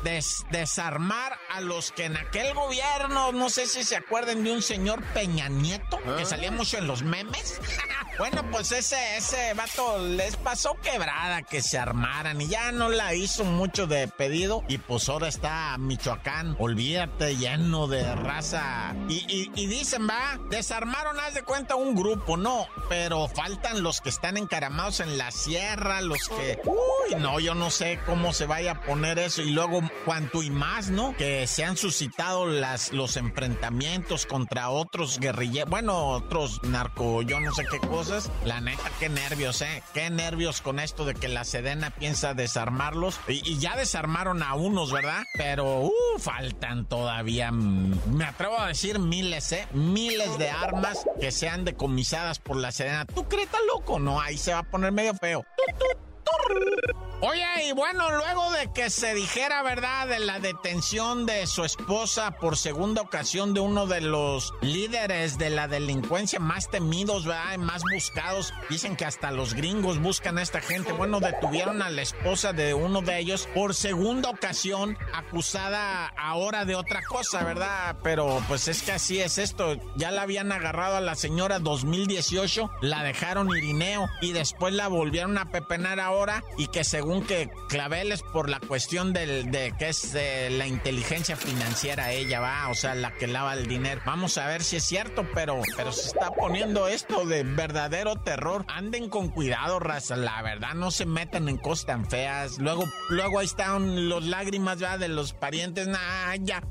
des- 0.04 0.44
desarmar 0.52 1.38
a 1.50 1.62
los 1.62 1.94
que 1.94 2.06
en 2.06 2.18
aquel 2.18 2.54
gobierno, 2.54 3.32
no 3.32 3.50
sé 3.50 3.68
si 3.68 3.86
se 3.86 3.96
acuerden 3.96 4.44
de 4.44 4.52
un 4.52 4.62
señor 4.62 5.02
Peña 5.14 5.48
Nieto, 5.48 5.93
que 6.18 6.26
salía 6.26 6.52
mucho 6.52 6.78
en 6.78 6.88
los 6.88 7.04
memes. 7.04 7.60
bueno, 8.18 8.44
pues 8.52 8.72
ese, 8.72 9.18
ese 9.18 9.54
vato 9.54 10.00
les 10.00 10.36
pasó 10.36 10.76
quebrada 10.82 11.44
que 11.44 11.62
se 11.62 11.78
armaran 11.78 12.40
y 12.42 12.48
ya 12.48 12.72
no 12.72 12.90
la 12.90 13.14
hizo 13.14 13.44
mucho 13.44 13.88
de 13.88 14.08
pedido 14.08 14.64
y 14.68 14.78
pues 14.78 15.10
ahora 15.10 15.28
está 15.28 15.78
Michoacán, 15.78 16.56
olvídate, 16.60 17.36
lleno 17.36 17.88
de 17.88 18.16
raza. 18.16 18.96
Y, 19.08 19.26
y, 19.28 19.52
y 19.56 19.68
dicen, 19.68 20.08
va, 20.08 20.40
desarmaron, 20.50 21.20
haz 21.20 21.34
de 21.34 21.44
cuenta, 21.44 21.76
un 21.76 21.96
grupo, 21.96 22.38
no, 22.38 22.68
pero 22.90 23.28
faltan 23.28 23.84
los 23.84 24.02
que 24.02 24.10
están 24.10 24.38
encaramados 24.38 25.00
en 25.00 25.18
la 25.18 25.32
sierra, 25.32 26.02
los 26.02 26.30
que... 26.30 26.60
Uy, 26.66 27.16
no, 27.20 27.40
yo 27.40 27.56
no 27.56 27.70
sé 27.70 28.00
cómo 28.06 28.34
se 28.34 28.46
vaya 28.46 28.72
a 28.74 28.82
poner 28.82 29.20
eso 29.20 29.42
y 29.42 29.52
luego 29.52 29.82
cuanto 30.06 30.44
y 30.44 30.50
más, 30.50 30.90
¿no? 30.90 31.16
Que 31.18 31.48
se 31.48 31.64
han 31.64 31.78
suscitado 31.78 32.46
las, 32.46 32.92
los 32.92 33.18
enfrentamientos 33.18 34.26
contra 34.26 34.70
otros 34.70 35.20
guerrilleros, 35.20 35.70
bueno, 35.70 35.83
otros 35.90 36.62
narco, 36.64 37.22
yo 37.22 37.40
no 37.40 37.54
sé 37.54 37.64
qué 37.70 37.80
cosas. 37.80 38.32
La 38.46 38.62
neta, 38.62 38.92
qué 39.00 39.10
nervios, 39.10 39.62
¿eh? 39.62 39.84
Qué 39.94 40.10
nervios 40.10 40.62
con 40.62 40.80
esto 40.80 41.06
de 41.06 41.14
que 41.14 41.28
la 41.28 41.44
Sedena 41.44 41.90
piensa 41.92 42.34
desarmarlos. 42.34 43.20
Y, 43.28 43.58
ya 43.58 43.76
desarmaron 43.76 44.44
a 44.44 44.56
unos, 44.56 44.92
¿verdad? 44.92 45.24
Pero, 45.36 45.82
uh, 45.82 46.20
faltan 46.20 46.86
todavía, 46.86 47.52
mm, 47.52 48.16
me 48.16 48.26
atrevo 48.26 48.60
a 48.60 48.68
decir 48.68 49.00
miles, 49.00 49.52
¿eh? 49.52 49.68
Miles 49.74 50.38
de 50.38 50.50
armas 50.50 51.06
que 51.20 51.32
sean 51.32 51.66
decomisadas 51.66 52.40
por 52.40 52.58
la 52.58 52.72
Sedena. 52.72 53.06
¿Tú 53.06 53.28
crees, 53.28 53.50
tan 53.50 53.66
loco? 53.68 54.00
No, 54.00 54.20
ahí 54.20 54.38
se 54.38 54.54
va 54.54 54.60
a 54.60 54.64
poner 54.64 54.92
medio 54.92 55.14
feo. 55.16 55.46
Tut, 55.58 55.78
tut, 55.78 55.98
turr. 56.24 56.83
Oye, 57.26 57.70
y 57.70 57.72
bueno, 57.72 58.12
luego 58.12 58.52
de 58.52 58.70
que 58.74 58.90
se 58.90 59.14
dijera, 59.14 59.64
¿verdad?, 59.64 60.10
de 60.10 60.20
la 60.20 60.42
detención 60.42 61.26
de 61.26 61.48
su 61.48 61.64
esposa 61.64 62.32
por 62.32 62.58
segunda 62.58 63.02
ocasión 63.02 63.54
de 63.54 63.62
uno 63.62 63.88
de 63.88 64.02
los 64.02 64.54
líderes 64.60 65.38
de 65.38 65.50
la 65.50 65.70
delincuencia 65.70 66.42
más 66.42 66.70
temidos, 66.70 67.26
¿verdad?, 67.26 67.60
más 67.60 67.82
buscados. 67.94 68.54
Dicen 68.70 68.98
que 68.98 69.06
hasta 69.06 69.32
los 69.32 69.54
gringos 69.54 70.02
buscan 70.02 70.38
a 70.38 70.42
esta 70.42 70.60
gente. 70.60 70.92
Bueno, 70.92 71.22
detuvieron 71.22 71.82
a 71.82 71.90
la 71.90 72.02
esposa 72.02 72.52
de 72.52 72.74
uno 72.74 73.02
de 73.02 73.20
ellos 73.20 73.48
por 73.56 73.74
segunda 73.74 74.30
ocasión, 74.30 74.98
acusada 75.14 76.08
ahora 76.18 76.66
de 76.66 76.76
otra 76.76 77.04
cosa, 77.06 77.42
¿verdad? 77.46 77.96
Pero 78.04 78.44
pues 78.50 78.68
es 78.68 78.82
que 78.82 78.92
así 78.92 79.22
es 79.22 79.38
esto. 79.38 79.78
Ya 79.96 80.12
la 80.12 80.24
habían 80.24 80.52
agarrado 80.52 80.98
a 80.98 81.02
la 81.02 81.16
señora 81.16 81.60
2018, 81.60 82.70
la 82.82 83.02
dejaron 83.02 83.48
irineo 83.48 84.10
y 84.20 84.34
después 84.34 84.74
la 84.74 84.90
volvieron 84.90 85.38
a 85.38 85.52
pepenar 85.52 86.02
ahora 86.02 86.44
y 86.58 86.68
que 86.68 86.84
según 86.84 87.13
que 87.22 87.50
claveles 87.70 88.22
por 88.22 88.50
la 88.50 88.60
cuestión 88.60 89.14
de 89.14 89.74
que 89.78 89.90
es 89.90 90.16
eh, 90.16 90.50
la 90.52 90.68
inteligencia 90.68 91.36
financiera 91.36 92.12
ella 92.12 92.40
va, 92.40 92.70
o 92.70 92.76
sea, 92.76 92.96
la 92.96 93.14
que 93.14 93.28
lava 93.28 93.54
el 93.54 93.68
dinero. 93.68 94.02
Vamos 94.06 94.38
a 94.38 94.48
ver 94.48 94.64
si 94.64 94.78
es 94.78 94.84
cierto, 94.84 95.26
pero, 95.34 95.62
pero 95.78 95.92
se 95.92 96.08
está 96.08 96.32
poniendo 96.32 96.88
esto 96.88 97.26
de 97.26 97.44
verdadero 97.44 98.16
terror. 98.16 98.66
Anden 98.68 99.10
con 99.10 99.30
cuidado, 99.30 99.80
raza, 99.80 100.16
la 100.16 100.42
verdad, 100.42 100.74
no 100.74 100.92
se 100.92 101.06
metan 101.06 101.50
en 101.50 101.58
cosas 101.58 101.86
tan 101.86 102.10
feas. 102.10 102.58
Luego, 102.60 102.86
luego 103.10 103.40
ahí 103.40 103.46
están 103.46 104.10
los 104.10 104.26
lágrimas. 104.26 104.64
De 104.64 105.08
los 105.08 105.34
parientes, 105.34 105.88
nah, 105.88 106.36
ya. 106.40 106.62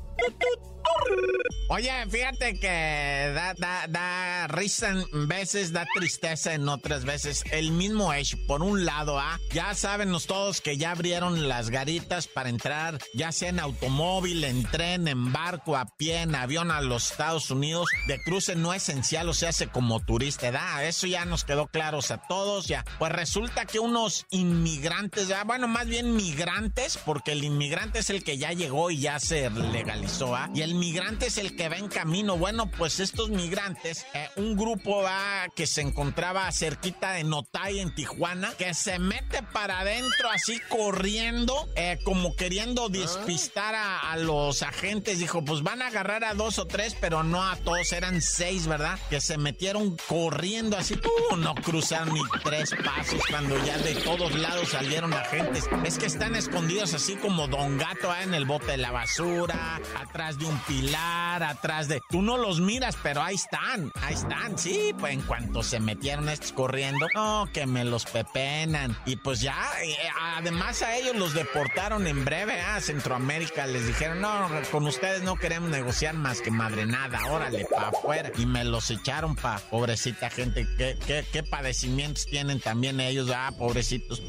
Oye, 1.75 1.91
fíjate 2.07 2.59
que 2.59 3.31
da, 3.33 3.55
da, 3.55 3.87
da 3.87 4.45
risa 4.47 4.89
en 4.89 5.27
veces, 5.27 5.73
da 5.73 5.87
tristeza 5.95 6.53
en 6.53 6.69
otras 6.69 7.03
veces. 7.03 7.43
El 7.49 7.71
mismo 7.71 8.13
hecho, 8.13 8.37
por 8.45 8.61
un 8.61 8.85
lado, 8.85 9.17
¿ah? 9.17 9.39
ya 9.51 9.73
saben 9.73 10.11
todos 10.27 10.61
que 10.61 10.77
ya 10.77 10.91
abrieron 10.91 11.47
las 11.47 11.71
garitas 11.71 12.27
para 12.27 12.49
entrar, 12.49 12.99
ya 13.15 13.31
sea 13.31 13.49
en 13.49 13.59
automóvil, 13.59 14.43
en 14.43 14.61
tren, 14.65 15.07
en 15.07 15.33
barco, 15.33 15.75
a 15.75 15.87
pie, 15.97 16.21
en 16.21 16.35
avión 16.35 16.69
a 16.69 16.79
los 16.79 17.09
Estados 17.09 17.49
Unidos, 17.49 17.89
de 18.07 18.21
cruce 18.21 18.55
no 18.55 18.75
esencial, 18.75 19.27
o 19.27 19.33
se 19.33 19.47
hace 19.47 19.65
como 19.65 19.99
turista, 19.99 20.51
¿da? 20.51 20.83
Eso 20.83 21.07
ya 21.07 21.25
nos 21.25 21.43
quedó 21.43 21.65
claro 21.65 22.01
a 22.07 22.17
todos, 22.27 22.67
ya. 22.67 22.85
Pues 22.99 23.11
resulta 23.11 23.65
que 23.65 23.79
unos 23.79 24.27
inmigrantes, 24.29 25.31
¿ah? 25.31 25.43
bueno, 25.43 25.67
más 25.67 25.87
bien 25.87 26.15
migrantes, 26.15 26.99
porque 27.03 27.31
el 27.31 27.43
inmigrante 27.43 27.97
es 27.97 28.11
el 28.11 28.23
que 28.23 28.37
ya 28.37 28.51
llegó 28.51 28.91
y 28.91 28.99
ya 28.99 29.19
se 29.19 29.49
legalizó, 29.49 30.35
¿ah? 30.35 30.51
Y 30.53 30.61
el 30.61 30.75
migrante 30.75 31.25
es 31.25 31.39
el 31.39 31.55
que 31.55 31.62
va 31.69 31.77
en 31.77 31.87
camino. 31.87 32.37
Bueno, 32.37 32.69
pues 32.69 32.99
estos 32.99 33.29
migrantes, 33.29 34.05
eh, 34.13 34.29
un 34.35 34.55
grupo 34.55 35.03
¿ah? 35.07 35.47
que 35.55 35.67
se 35.67 35.81
encontraba 35.81 36.51
cerquita 36.51 37.11
de 37.11 37.23
Notay 37.23 37.79
en 37.79 37.93
Tijuana, 37.93 38.53
que 38.57 38.73
se 38.73 38.99
mete 38.99 39.43
para 39.43 39.79
adentro 39.79 40.29
así 40.29 40.59
corriendo, 40.69 41.69
eh, 41.75 41.99
como 42.03 42.35
queriendo 42.35 42.89
despistar 42.89 43.75
a, 43.75 44.15
los 44.17 44.61
agentes. 44.61 45.19
Dijo, 45.19 45.43
pues 45.43 45.63
van 45.63 45.81
a 45.81 45.87
agarrar 45.87 46.23
a 46.23 46.33
dos 46.33 46.59
o 46.59 46.65
tres, 46.65 46.95
pero 46.99 47.23
no 47.23 47.43
a 47.43 47.55
todos, 47.57 47.91
eran 47.91 48.21
seis, 48.21 48.67
¿verdad? 48.67 48.99
Que 49.09 49.21
se 49.21 49.37
metieron 49.37 49.97
corriendo 50.07 50.77
así, 50.77 50.95
uh, 51.31 51.35
no 51.35 51.55
cruzaron 51.55 52.13
ni 52.13 52.21
tres 52.43 52.71
pasos 52.83 53.21
cuando 53.29 53.63
ya 53.65 53.77
de 53.79 53.95
todos 53.95 54.33
lados 54.35 54.69
salieron 54.69 55.13
agentes. 55.13 55.67
Es 55.83 55.97
que 55.97 56.05
están 56.05 56.35
escondidos 56.35 56.93
así 56.93 57.15
como 57.15 57.47
Don 57.47 57.77
Gato 57.77 58.11
¿ah? 58.11 58.23
en 58.23 58.33
el 58.33 58.45
bote 58.45 58.71
de 58.71 58.77
la 58.77 58.91
basura, 58.91 59.81
atrás 59.99 60.37
de 60.37 60.45
un 60.45 60.57
pilar, 60.59 61.42
atrás 61.43 61.87
de... 61.87 62.01
Tú 62.09 62.21
no 62.21 62.37
los 62.37 62.59
miras, 62.59 62.97
pero 63.01 63.21
ahí 63.21 63.35
están, 63.35 63.91
ahí 64.01 64.13
están, 64.13 64.57
sí, 64.57 64.93
pues 64.99 65.13
en 65.13 65.21
cuanto 65.21 65.63
se 65.63 65.79
metieron 65.79 66.29
estos 66.29 66.51
corriendo, 66.51 67.07
no, 67.13 67.47
que 67.53 67.65
me 67.65 67.83
los 67.83 68.05
pepenan. 68.05 68.95
Y 69.05 69.15
pues 69.17 69.41
ya, 69.41 69.55
eh, 69.83 69.95
además 70.35 70.81
a 70.81 70.95
ellos 70.95 71.15
los 71.15 71.33
deportaron 71.33 72.07
en 72.07 72.25
breve 72.25 72.59
a 72.61 72.79
Centroamérica, 72.81 73.67
les 73.67 73.87
dijeron, 73.87 74.21
no, 74.21 74.49
con 74.71 74.85
ustedes 74.87 75.23
no 75.23 75.35
queremos 75.35 75.69
negociar 75.69 76.15
más 76.15 76.41
que 76.41 76.51
madre 76.51 76.85
nada, 76.85 77.19
órale, 77.29 77.65
pa' 77.65 77.89
afuera. 77.89 78.31
Y 78.37 78.45
me 78.45 78.63
los 78.63 78.89
echaron 78.91 79.35
pa' 79.35 79.59
pobrecita 79.69 80.29
gente, 80.29 80.67
qué, 80.77 80.97
qué, 81.05 81.25
qué 81.31 81.43
padecimientos 81.43 82.25
tienen 82.25 82.59
también 82.59 82.99
ellos, 82.99 83.29
ah, 83.33 83.51
pobrecitos. 83.57 84.21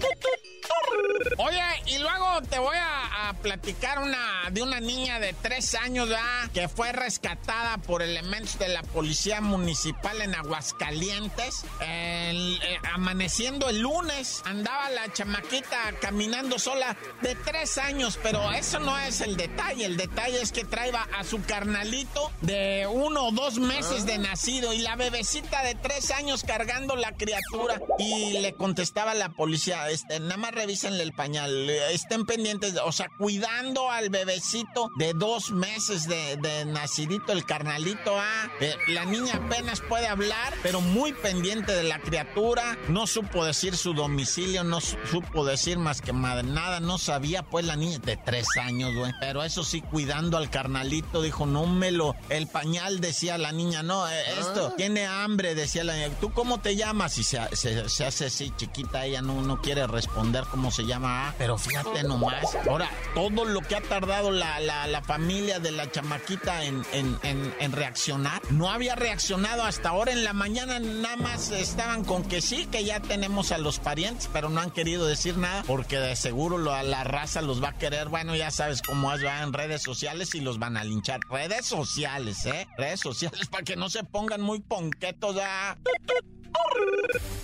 Oye, 1.38 1.60
y 1.86 1.98
luego 1.98 2.42
te 2.48 2.58
voy 2.58 2.76
a, 2.76 3.13
platicar 3.32 3.98
una 3.98 4.50
de 4.50 4.62
una 4.62 4.78
niña 4.78 5.18
de 5.18 5.32
tres 5.32 5.74
años 5.74 6.08
ya 6.08 6.48
que 6.52 6.68
fue 6.68 6.92
rescatada 6.92 7.78
por 7.78 8.02
elementos 8.02 8.58
de 8.58 8.68
la 8.68 8.82
policía 8.82 9.40
municipal 9.40 10.20
en 10.20 10.34
Aguascalientes. 10.34 11.64
Eh, 11.80 12.58
amaneciendo 12.92 13.68
el 13.68 13.80
lunes, 13.80 14.42
andaba 14.44 14.90
la 14.90 15.12
chamaquita 15.12 15.94
caminando 16.00 16.58
sola 16.58 16.96
de 17.22 17.34
tres 17.34 17.78
años, 17.78 18.18
pero 18.22 18.52
eso 18.52 18.78
no 18.78 18.96
es 18.98 19.20
el 19.20 19.36
detalle. 19.36 19.86
El 19.86 19.96
detalle 19.96 20.40
es 20.40 20.52
que 20.52 20.64
traía 20.64 20.84
a 21.18 21.24
su 21.24 21.42
carnalito 21.42 22.30
de 22.42 22.86
uno 22.90 23.28
o 23.28 23.32
dos 23.32 23.58
meses 23.58 24.04
de 24.06 24.18
nacido 24.18 24.72
y 24.72 24.78
la 24.78 24.96
bebecita 24.96 25.62
de 25.62 25.74
tres 25.74 26.10
años 26.10 26.44
cargando 26.44 26.94
la 26.96 27.12
criatura. 27.12 27.80
Y 27.98 28.38
le 28.38 28.54
contestaba 28.54 29.14
la 29.14 29.30
policía, 29.30 29.88
este, 29.88 30.20
nada 30.20 30.36
más 30.36 30.52
revísenle 30.52 31.02
el 31.02 31.12
pañal, 31.12 31.70
estén 31.70 32.26
pendientes, 32.26 32.74
o 32.84 32.92
sea, 32.92 33.08
cuidando 33.18 33.90
al 33.90 34.10
bebecito 34.10 34.90
de 34.96 35.12
dos 35.12 35.50
meses 35.50 36.08
de, 36.08 36.64
nacidito, 36.66 37.32
el 37.32 37.44
carnalito 37.44 38.18
A. 38.18 38.50
Eh, 38.60 38.74
la 38.88 39.04
niña 39.04 39.34
apenas 39.44 39.80
puede 39.80 40.06
hablar, 40.06 40.54
pero 40.62 40.80
muy 40.80 41.12
pendiente 41.12 41.72
de 41.72 41.84
la 41.84 42.00
criatura. 42.00 42.76
No 42.88 43.06
supo 43.06 43.44
decir 43.44 43.76
su 43.76 43.94
domicilio, 43.94 44.64
no 44.64 44.80
supo 44.80 45.44
decir 45.44 45.78
más 45.78 46.00
que 46.00 46.12
nada, 46.12 46.80
no 46.80 46.98
sabía 46.98 47.42
pues 47.42 47.64
la 47.64 47.76
niña 47.76 47.98
de 47.98 48.16
tres 48.16 48.46
años, 48.60 48.94
güey. 48.94 49.12
Pero 49.20 49.42
eso 49.44 49.64
sí, 49.64 49.80
cuidando 49.80 50.36
al 50.36 50.50
carnalito, 50.50 51.22
dijo, 51.22 51.46
no 51.46 51.66
me 51.66 51.90
lo... 51.90 52.14
El 52.28 52.46
pañal 52.46 53.00
decía 53.00 53.38
la 53.38 53.52
niña, 53.52 53.82
no, 53.82 54.08
eh, 54.08 54.22
esto, 54.38 54.70
ah. 54.72 54.74
tiene 54.76 55.06
hambre, 55.06 55.54
decía 55.54 55.84
la 55.84 55.94
niña. 55.94 56.10
¿Tú 56.20 56.32
cómo 56.32 56.60
te 56.60 56.76
llamas? 56.76 57.18
Y 57.18 57.24
se, 57.24 57.38
se 57.56 58.04
hace 58.04 58.26
así 58.26 58.52
chiquita, 58.56 59.04
ella 59.06 59.22
no, 59.22 59.42
no 59.42 59.60
quiere 59.60 59.86
responder 59.86 60.44
cómo 60.50 60.70
se 60.70 60.84
llama 60.84 61.04
pero 61.38 61.58
fíjate 61.58 62.02
nomás. 62.02 62.56
Ahora, 62.68 62.88
todo 63.14 63.44
lo 63.44 63.60
que 63.60 63.76
ha 63.76 63.80
tardado 63.80 64.30
la, 64.30 64.60
la, 64.60 65.02
familia 65.02 65.60
de 65.60 65.70
la 65.70 65.90
chamaquita 65.90 66.64
en, 66.64 66.82
en, 66.92 67.18
en, 67.22 67.72
reaccionar, 67.72 68.40
no 68.50 68.70
había 68.70 68.94
reaccionado 68.94 69.62
hasta 69.62 69.90
ahora 69.90 70.12
en 70.12 70.24
la 70.24 70.32
mañana, 70.32 70.78
nada 70.78 71.16
más 71.16 71.50
estaban 71.50 72.04
con 72.04 72.24
que 72.24 72.40
sí, 72.40 72.66
que 72.66 72.84
ya 72.84 73.00
tenemos 73.00 73.52
a 73.52 73.58
los 73.58 73.78
parientes, 73.78 74.28
pero 74.32 74.48
no 74.48 74.60
han 74.60 74.70
querido 74.70 75.06
decir 75.06 75.36
nada 75.36 75.62
porque 75.66 75.98
de 75.98 76.16
seguro 76.16 76.58
lo, 76.58 76.82
la 76.82 77.04
raza 77.04 77.42
los 77.42 77.62
va 77.62 77.70
a 77.70 77.78
querer. 77.78 78.08
Bueno, 78.08 78.34
ya 78.34 78.50
sabes 78.50 78.82
cómo 78.82 79.12
es, 79.12 79.24
va 79.24 79.42
en 79.42 79.52
redes 79.52 79.82
sociales 79.82 80.34
y 80.34 80.40
los 80.40 80.58
van 80.58 80.76
a 80.76 80.84
linchar. 80.84 81.20
Redes 81.30 81.66
sociales, 81.66 82.46
¿eh? 82.46 82.66
Redes 82.76 83.00
sociales 83.00 83.46
para 83.48 83.64
que 83.64 83.76
no 83.76 83.88
se 83.90 84.04
pongan 84.04 84.40
muy 84.40 84.60
ponquetos, 84.60 85.36
ya. 85.36 85.76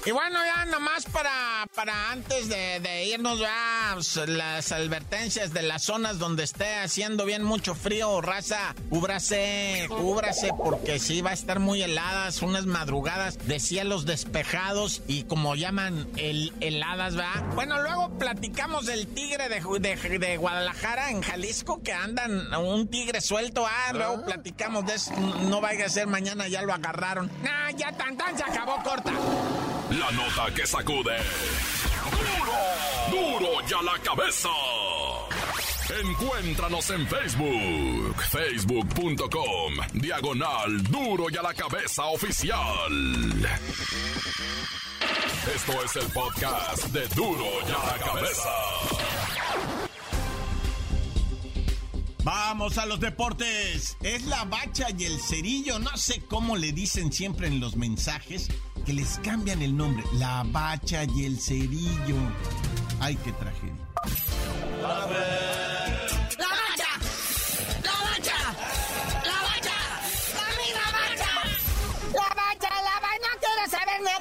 Y 0.06 0.12
bueno, 0.12 0.38
ya 0.42 0.64
nomás 0.64 1.04
para, 1.04 1.66
para 1.74 2.10
antes 2.10 2.48
de, 2.48 3.04
irnos, 3.04 3.38
ya 3.38 3.90
pues, 3.94 4.16
las 4.28 4.72
advertencias 4.72 5.52
de 5.52 5.60
las 5.60 5.82
zonas 5.82 6.18
donde 6.18 6.42
esté 6.42 6.76
haciendo 6.76 7.26
bien 7.26 7.44
mucho 7.44 7.74
frío, 7.74 8.22
raza, 8.22 8.74
cúbrase, 8.88 9.86
cúbrase, 9.90 10.52
porque 10.56 10.98
sí 10.98 11.20
va 11.20 11.30
a 11.30 11.34
estar 11.34 11.60
muy 11.60 11.82
heladas, 11.82 12.40
unas 12.40 12.64
madrugadas 12.64 13.46
de 13.46 13.60
cielos 13.60 14.06
despejados 14.06 15.02
y 15.06 15.24
como 15.24 15.54
llaman 15.54 16.08
el, 16.16 16.54
heladas, 16.60 17.18
¿va? 17.18 17.32
Bueno, 17.54 17.82
luego 17.82 18.08
platicamos 18.18 18.86
del 18.86 19.06
tigre 19.06 19.50
de, 19.50 20.18
de, 20.18 20.36
Guadalajara 20.38 21.10
en 21.10 21.20
Jalisco 21.20 21.82
que 21.82 21.92
andan 21.92 22.54
un 22.54 22.88
tigre 22.88 23.20
suelto, 23.20 23.66
ah, 23.66 23.92
luego 23.92 24.24
platicamos 24.24 24.86
de 24.86 24.94
eso, 24.94 25.12
no 25.14 25.60
vaya 25.60 25.86
a 25.86 25.88
ser 25.90 26.06
mañana 26.06 26.48
ya 26.48 26.62
lo 26.62 26.72
agarraron. 26.72 27.30
Nah, 27.42 27.70
ya 27.76 27.92
tan 27.92 28.16
tan 28.16 28.36
se 28.36 28.44
acabó 28.44 28.82
La 29.04 30.10
nota 30.12 30.54
que 30.54 30.66
sacude. 30.66 31.16
¡Duro! 32.10 33.38
¡Duro 33.38 33.66
ya 33.66 33.82
la 33.82 33.98
cabeza! 33.98 34.48
Encuéntranos 36.02 36.88
en 36.90 37.06
Facebook, 37.08 38.22
facebook.com, 38.30 39.74
diagonal 39.94 40.82
duro 40.84 41.26
y 41.30 41.36
a 41.36 41.42
la 41.42 41.52
cabeza 41.52 42.04
oficial. 42.04 43.48
Esto 45.52 45.84
es 45.84 45.96
el 45.96 46.12
podcast 46.12 46.84
de 46.92 47.08
duro 47.08 47.44
y 47.66 47.72
a 47.72 47.86
la 47.86 48.04
cabeza. 48.04 48.50
Vamos 52.22 52.78
a 52.78 52.86
los 52.86 53.00
deportes. 53.00 53.96
Es 54.02 54.26
la 54.26 54.44
bacha 54.44 54.88
y 54.96 55.04
el 55.04 55.18
cerillo, 55.20 55.78
no 55.80 55.96
sé 55.96 56.22
cómo 56.28 56.56
le 56.56 56.70
dicen 56.72 57.12
siempre 57.12 57.48
en 57.48 57.58
los 57.58 57.74
mensajes 57.76 58.48
que 58.84 58.92
les 58.92 59.18
cambian 59.20 59.62
el 59.62 59.76
nombre. 59.76 60.02
La 60.14 60.44
bacha 60.46 61.04
y 61.04 61.24
el 61.24 61.38
cerillo. 61.38 62.16
Ay, 63.00 63.16
qué 63.24 63.32
tragedia. 63.32 63.74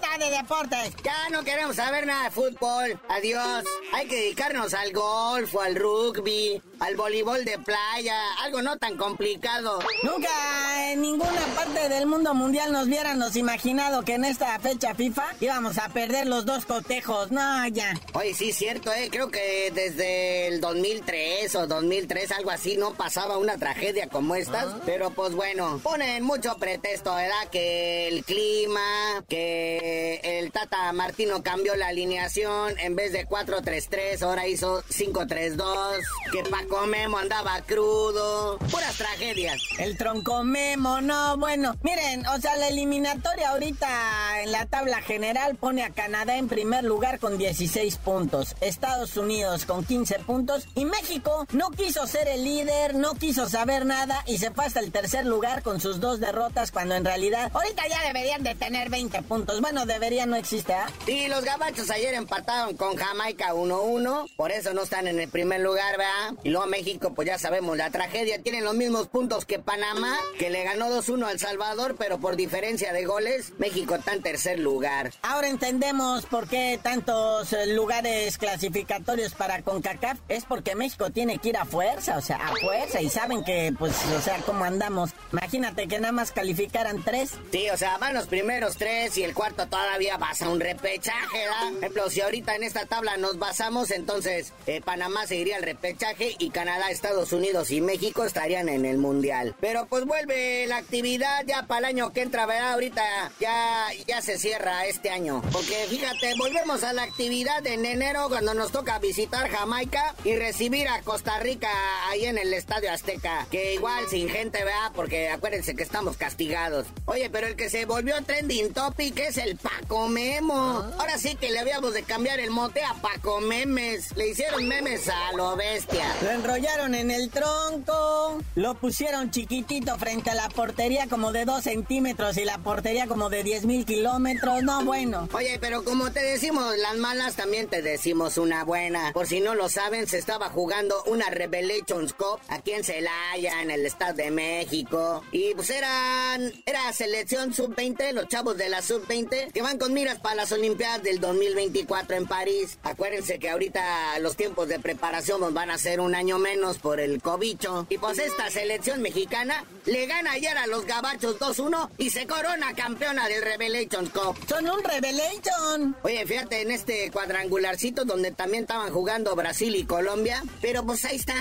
Nada 0.02 0.18
de 0.18 0.38
deportes. 0.38 0.94
Ya 1.04 1.30
no 1.32 1.44
queremos 1.44 1.76
saber 1.76 2.06
nada 2.06 2.26
de 2.26 2.32
fútbol. 2.32 3.00
Adiós. 3.10 3.66
Hay 3.94 4.08
que 4.08 4.16
dedicarnos 4.16 4.74
al 4.74 4.92
golf 4.92 5.54
o 5.56 5.62
al 5.62 5.76
rugby 5.76 6.62
al 6.80 6.96
voleibol 6.96 7.44
de 7.46 7.58
playa, 7.60 8.18
algo 8.44 8.62
no 8.62 8.78
tan 8.78 8.98
complicado. 8.98 9.80
Nunca 10.04 10.92
en 10.92 11.02
ninguna 11.02 11.42
parte 11.56 11.90
del 11.90 12.06
mundo 12.06 12.34
mundial 12.34 12.72
nos 12.72 12.88
hubiéramos 12.88 13.36
imaginado 13.36 14.04
que 14.04 14.16
en 14.16 14.26
esta 14.26 14.58
fecha 14.60 14.96
FIFA 14.96 15.26
íbamos 15.40 15.78
a 15.78 15.90
perder 15.90 16.28
los 16.28 16.46
dos 16.46 16.66
cotejos. 16.66 17.32
No, 17.32 17.68
ya. 17.68 18.00
Oye, 18.14 18.34
sí, 18.34 18.54
cierto, 18.54 18.92
¿eh? 18.94 19.10
Creo 19.12 19.30
que 19.30 19.72
desde 19.74 20.48
el 20.48 20.62
2003 20.62 21.56
o 21.56 21.68
2003, 21.68 22.32
algo 22.32 22.52
así, 22.52 22.78
no 22.78 22.94
pasaba 22.94 23.38
una 23.38 23.58
tragedia 23.58 24.08
como 24.08 24.36
estas. 24.36 24.66
Ah. 24.66 24.80
Pero 24.86 25.12
pues 25.12 25.34
bueno, 25.34 25.80
ponen 25.84 26.24
mucho 26.24 26.56
pretexto, 26.58 27.14
¿verdad? 27.14 27.50
Que 27.52 28.08
el 28.08 28.24
clima, 28.24 29.24
que 29.28 29.89
el 30.24 30.52
Tata 30.52 30.92
Martino 30.94 31.44
cambió 31.44 31.76
la 31.76 31.88
alineación. 31.88 32.78
En 32.80 32.96
vez 32.96 33.12
de 33.12 33.28
4-3-3, 33.28 34.22
ahora 34.24 34.48
hizo 34.48 34.84
5-3-2. 34.84 36.00
Que 36.32 36.44
Paco 36.44 36.86
Memo 36.88 37.18
andaba 37.18 37.62
crudo. 37.62 38.58
Puras 38.72 38.98
tragedias. 38.98 39.62
El 39.80 39.98
tronco 39.98 40.44
Memo, 40.44 41.02
no, 41.02 41.38
bueno. 41.38 41.76
Miren, 41.84 42.26
o 42.28 42.40
sea, 42.40 42.56
la 42.58 42.68
eliminatoria 42.68 43.50
ahorita 43.50 44.42
en 44.44 44.52
la 44.52 44.66
tabla 44.66 45.02
general 45.02 45.56
pone 45.56 45.84
a 45.84 45.90
Canadá 45.90 46.38
en 46.38 46.48
primer 46.48 46.84
lugar 46.84 47.20
con 47.20 47.38
16 47.38 47.98
puntos. 47.98 48.56
Estados 48.62 49.18
Unidos 49.18 49.66
con 49.66 49.84
15 49.84 50.20
puntos. 50.20 50.68
Y 50.76 50.86
México 50.86 51.46
no 51.52 51.72
quiso 51.72 52.06
ser 52.08 52.28
el 52.28 52.44
líder, 52.44 52.96
no 52.96 53.14
quiso 53.16 53.50
saber 53.50 53.86
nada 53.86 54.24
y 54.28 54.38
se 54.38 54.52
fue 54.52 54.66
hasta 54.66 54.80
el 54.80 54.92
tercer 54.92 55.26
lugar 55.26 55.64
con 55.64 55.80
sus 55.80 56.00
dos 56.00 56.20
derrotas 56.20 56.72
cuando 56.72 56.96
en 56.96 57.06
realidad 57.06 57.52
ahorita 57.54 57.88
ya 57.88 58.04
deberían 58.08 58.44
de 58.44 58.56
tener 58.56 58.90
20 58.90 59.22
puntos. 59.24 59.62
Bueno, 59.62 59.79
debería 59.86 60.26
no 60.26 60.36
existe, 60.36 60.74
¿ah? 60.74 60.88
Sí, 61.06 61.28
los 61.28 61.44
gabachos 61.44 61.90
ayer 61.90 62.14
empataron 62.14 62.76
con 62.76 62.96
Jamaica 62.96 63.54
1-1, 63.54 64.30
por 64.36 64.52
eso 64.52 64.74
no 64.74 64.84
están 64.84 65.08
en 65.08 65.20
el 65.20 65.30
primer 65.30 65.62
lugar, 65.62 65.98
¿verdad? 65.98 66.34
Y 66.44 66.50
luego 66.50 66.68
México, 66.68 67.14
pues 67.14 67.28
ya 67.28 67.38
sabemos 67.38 67.78
la 67.78 67.90
tragedia, 67.90 68.42
tienen 68.42 68.64
los 68.64 68.76
mismos 68.76 69.08
puntos 69.08 69.46
que 69.46 69.60
Panamá, 69.60 70.18
que 70.38 70.50
le 70.50 70.64
ganó 70.64 70.90
2-1 70.90 71.26
al 71.26 71.40
Salvador, 71.40 71.96
pero 71.98 72.20
por 72.20 72.36
diferencia 72.36 72.94
de 72.94 73.06
goles, 73.06 73.54
México 73.58 73.96
está 73.96 74.14
en 74.14 74.22
tercer 74.22 74.60
lugar. 74.60 75.12
Ahora 75.22 75.48
entendemos 75.48 76.26
por 76.26 76.48
qué 76.48 76.80
tantos 76.82 77.54
eh, 77.54 77.68
lugares 77.68 78.38
clasificatorios 78.38 79.34
para 79.34 79.62
CONCACAF, 79.62 80.20
es 80.28 80.46
porque 80.46 80.76
México 80.76 81.10
tiene 81.10 81.38
que 81.38 81.50
ir 81.50 81.58
a 81.58 81.66
fuerza, 81.66 82.18
o 82.18 82.22
sea, 82.22 82.38
a 82.38 82.56
fuerza, 82.56 83.02
y 83.02 83.10
saben 83.10 83.44
que, 83.44 83.74
pues, 83.78 83.94
o 84.18 84.22
sea, 84.22 84.38
cómo 84.46 84.66
andamos. 84.66 85.12
Imagínate 85.32 85.88
que 85.88 86.00
nada 86.00 86.12
más 86.12 86.32
calificaran 86.32 87.04
tres. 87.04 87.32
Sí, 87.52 87.70
o 87.70 87.78
sea, 87.78 87.98
van 87.98 88.14
los 88.14 88.28
primeros 88.28 88.78
tres 88.78 89.18
y 89.18 89.24
el 89.24 89.34
cuarto 89.34 89.68
todavía 89.70 90.18
vas 90.18 90.42
a 90.42 90.50
un 90.50 90.60
repechaje, 90.60 91.38
¿verdad? 91.38 91.70
Por 91.70 91.78
ejemplo, 91.78 92.10
si 92.10 92.22
ahorita 92.22 92.56
en 92.56 92.64
esta 92.64 92.86
tabla 92.86 93.18
nos 93.18 93.38
basamos, 93.40 93.92
entonces 93.92 94.54
eh, 94.68 94.82
Panamá 94.82 95.28
seguiría 95.28 95.58
el 95.58 95.64
repechaje 95.64 96.36
y 96.40 96.50
Canadá, 96.50 96.90
Estados 96.90 97.32
Unidos 97.34 97.72
y 97.72 97.82
México 97.82 98.24
estarían 98.26 98.70
en 98.70 98.86
el 98.86 98.98
Mundial. 98.98 99.56
Pero 99.60 99.86
pues 99.88 100.06
vuelve 100.06 100.68
la 100.68 100.78
actividad 100.78 101.46
ya 101.46 101.64
para 101.68 101.80
el 101.80 101.86
año 101.86 102.12
que 102.14 102.22
entra, 102.22 102.46
¿verdad? 102.46 102.74
Ahorita 102.74 103.32
ya, 103.40 103.88
ya 104.08 104.22
se 104.22 104.38
cierra 104.38 104.86
este 104.86 105.10
año. 105.10 105.42
Porque 105.52 105.86
fíjate, 105.90 106.34
volvemos 106.38 106.84
a 106.84 106.94
la 106.94 107.04
actividad 107.04 107.66
en 107.66 107.86
enero 107.86 108.28
cuando 108.30 108.54
nos 108.54 108.72
toca 108.72 109.00
visitar 109.00 109.50
Jamaica 109.50 110.16
y 110.24 110.36
recibir 110.36 110.88
a 110.88 111.02
Costa 111.02 111.40
Rica 111.40 111.70
ahí 112.10 112.26
en 112.26 112.38
el 112.38 112.54
Estadio 112.54 112.92
Azteca. 112.92 113.48
Que 113.52 113.74
igual 113.74 114.08
sin 114.10 114.30
gente, 114.30 114.64
¿verdad? 114.64 114.92
Porque 114.96 115.30
acuérdense 115.30 115.76
que 115.76 115.84
estamos 115.84 116.18
castigados. 116.18 116.88
Oye, 117.06 117.30
pero 117.30 117.48
el 117.48 117.56
que 117.56 117.70
se 117.70 117.86
volvió 117.86 118.16
trending 118.24 118.74
topic 118.74 119.18
es 119.20 119.38
el 119.38 119.49
Paco 119.56 120.08
Memo. 120.08 120.84
Ahora 120.98 121.18
sí 121.18 121.36
que 121.36 121.50
le 121.50 121.60
habíamos 121.60 121.94
de 121.94 122.04
cambiar 122.04 122.40
el 122.40 122.52
mote 122.52 122.84
a 122.84 122.94
Paco 122.96 123.42
Memes. 123.42 124.16
Le 124.16 124.30
hicieron 124.30 124.68
memes 124.68 125.08
a 125.08 125.34
lo 125.36 125.56
bestia. 125.56 126.06
Lo 126.22 126.32
enrollaron 126.32 126.96
en 126.96 127.12
el 127.12 127.30
tronco, 127.30 128.40
lo 128.56 128.76
pusieron 128.76 129.32
chiquitito 129.32 129.98
frente 129.98 130.30
a 130.30 130.36
la 130.36 130.50
portería 130.50 131.08
como 131.08 131.32
de 131.32 131.46
2 131.46 131.64
centímetros 131.64 132.38
y 132.38 132.46
la 132.46 132.58
portería 132.60 133.08
como 133.08 133.30
de 133.30 133.44
10 133.44 133.66
mil 133.66 133.86
kilómetros. 133.86 134.64
No, 134.64 134.84
bueno. 134.84 135.28
Oye, 135.34 135.58
pero 135.60 135.84
como 135.84 136.12
te 136.12 136.22
decimos 136.22 136.78
las 136.78 136.96
malas, 136.98 137.36
también 137.36 137.68
te 137.68 137.82
decimos 137.82 138.38
una 138.38 138.64
buena. 138.64 139.12
Por 139.14 139.28
si 139.28 139.40
no 139.40 139.56
lo 139.56 139.70
saben, 139.70 140.08
se 140.08 140.18
estaba 140.18 140.50
jugando 140.50 140.96
una 141.06 141.30
Revelations 141.30 142.14
Cup 142.14 142.40
aquí 142.48 142.72
en 142.72 142.84
Celaya, 142.84 143.62
en 143.62 143.72
el 143.72 143.86
Estado 143.86 144.14
de 144.14 144.32
México. 144.32 145.24
Y 145.32 145.54
pues 145.54 145.70
eran, 145.70 146.52
era 146.66 146.92
selección 146.94 147.54
sub-20, 147.54 148.12
los 148.14 148.28
chavos 148.28 148.58
de 148.58 148.70
la 148.70 148.82
sub-20, 148.82 149.39
que 149.54 149.62
van 149.62 149.78
con 149.78 149.94
miras 149.94 150.20
para 150.20 150.36
las 150.36 150.52
Olimpiadas 150.52 151.04
del 151.04 151.20
2024 151.20 152.16
en 152.16 152.28
París. 152.28 152.78
Acuérdense 152.84 153.40
que 153.40 153.50
ahorita 153.50 154.20
los 154.20 154.36
tiempos 154.36 154.68
de 154.68 154.80
preparación 154.80 155.42
nos 155.42 155.54
van 155.54 155.72
a 155.72 155.78
ser 155.78 156.00
un 156.00 156.16
año 156.16 156.40
menos 156.40 156.78
por 156.78 157.00
el 157.00 157.22
cobicho. 157.22 157.88
Y 157.90 157.98
pues 157.98 158.20
esta 158.20 158.50
selección 158.50 159.02
mexicana 159.02 159.66
le 159.86 160.06
gana 160.06 160.34
ayer 160.34 160.58
a 160.58 160.68
los 160.68 160.86
gabachos 160.86 161.40
2-1 161.40 161.90
y 161.98 162.10
se 162.10 162.28
corona 162.28 162.74
campeona 162.76 163.28
del 163.28 163.44
Revelations 163.44 164.10
Cup. 164.10 164.38
Son 164.48 164.70
un 164.70 164.84
Revelation. 164.84 165.96
Oye, 166.04 166.26
fíjate 166.26 166.62
en 166.62 166.72
este 166.72 167.12
cuadrangularcito 167.12 168.06
donde 168.06 168.32
también 168.32 168.64
estaban 168.64 168.92
jugando 168.92 169.36
Brasil 169.36 169.76
y 169.76 169.86
Colombia. 169.86 170.44
Pero 170.62 170.86
pues 170.86 171.06
ahí 171.06 171.16
está. 171.16 171.36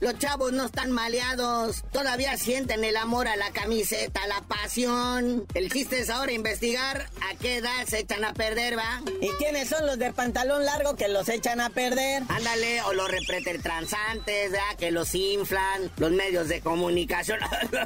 Los 0.00 0.18
chavos 0.18 0.52
no 0.52 0.66
están 0.66 0.90
maleados. 0.92 1.82
Todavía 1.92 2.36
sienten 2.36 2.84
el 2.84 2.96
amor 2.96 3.28
a 3.28 3.36
la 3.36 3.50
camiseta, 3.50 4.26
la 4.26 4.40
pasión. 4.42 5.46
El 5.54 5.70
chiste 5.70 6.00
es 6.00 6.10
ahora 6.10 6.32
investigar 6.32 7.08
a 7.20 7.34
qué 7.40 7.56
edad 7.56 7.86
se 7.86 8.00
echan 8.00 8.24
a 8.24 8.32
perder, 8.32 8.76
¿va? 8.78 9.02
¿Y 9.20 9.28
quiénes 9.38 9.68
son 9.68 9.86
los 9.86 9.98
de 9.98 10.12
pantalón 10.12 10.64
largo 10.64 10.96
que 10.96 11.08
los 11.08 11.28
echan 11.28 11.60
a 11.60 11.70
perder? 11.70 12.22
Ándale, 12.28 12.82
o 12.82 12.92
los 12.92 13.10
repretertransantes, 13.10 14.52
¿verdad? 14.52 14.76
Que 14.78 14.90
los 14.90 15.14
inflan, 15.14 15.90
los 15.96 16.10
medios 16.12 16.48
de 16.48 16.60
comunicación. 16.60 17.38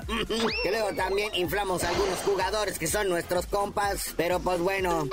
que 0.63 0.71
luego 0.71 0.95
también 0.95 1.35
inflamos 1.35 1.85
a 1.85 1.89
algunos 1.91 2.19
jugadores 2.21 2.79
que 2.79 2.87
son 2.87 3.09
nuestros 3.09 3.47
compas. 3.47 4.15
Pero 4.17 4.41
pues 4.41 4.59
bueno. 4.61 5.09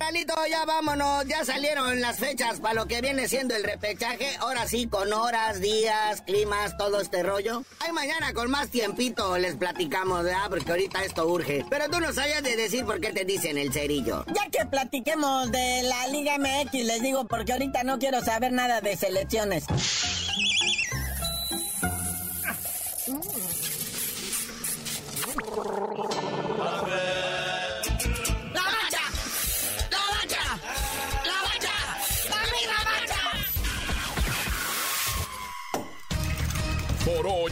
Carnalito, 0.00 0.34
ya 0.48 0.64
vámonos. 0.64 1.26
Ya 1.26 1.44
salieron 1.44 2.00
las 2.00 2.18
fechas 2.18 2.58
para 2.58 2.72
lo 2.72 2.86
que 2.86 3.02
viene 3.02 3.28
siendo 3.28 3.54
el 3.54 3.62
repechaje. 3.62 4.34
Ahora 4.38 4.66
sí, 4.66 4.86
con 4.86 5.12
horas, 5.12 5.60
días, 5.60 6.22
climas, 6.22 6.74
todo 6.78 7.02
este 7.02 7.22
rollo. 7.22 7.64
Ay, 7.80 7.92
mañana 7.92 8.32
con 8.32 8.50
más 8.50 8.70
tiempito 8.70 9.36
les 9.36 9.56
platicamos, 9.56 10.24
¿verdad? 10.24 10.48
Porque 10.48 10.70
ahorita 10.70 11.04
esto 11.04 11.26
urge. 11.26 11.66
Pero 11.68 11.90
tú 11.90 12.00
no 12.00 12.14
sabías 12.14 12.42
de 12.42 12.56
decir 12.56 12.86
por 12.86 12.98
qué 12.98 13.12
te 13.12 13.26
dicen 13.26 13.58
el 13.58 13.74
cerillo. 13.74 14.24
Ya 14.28 14.48
que 14.50 14.64
platiquemos 14.64 15.52
de 15.52 15.82
la 15.82 16.06
Liga 16.08 16.38
MX, 16.38 16.72
les 16.72 17.02
digo, 17.02 17.26
porque 17.26 17.52
ahorita 17.52 17.84
no 17.84 17.98
quiero 17.98 18.24
saber 18.24 18.52
nada 18.52 18.80
de 18.80 18.96
selecciones. 18.96 19.66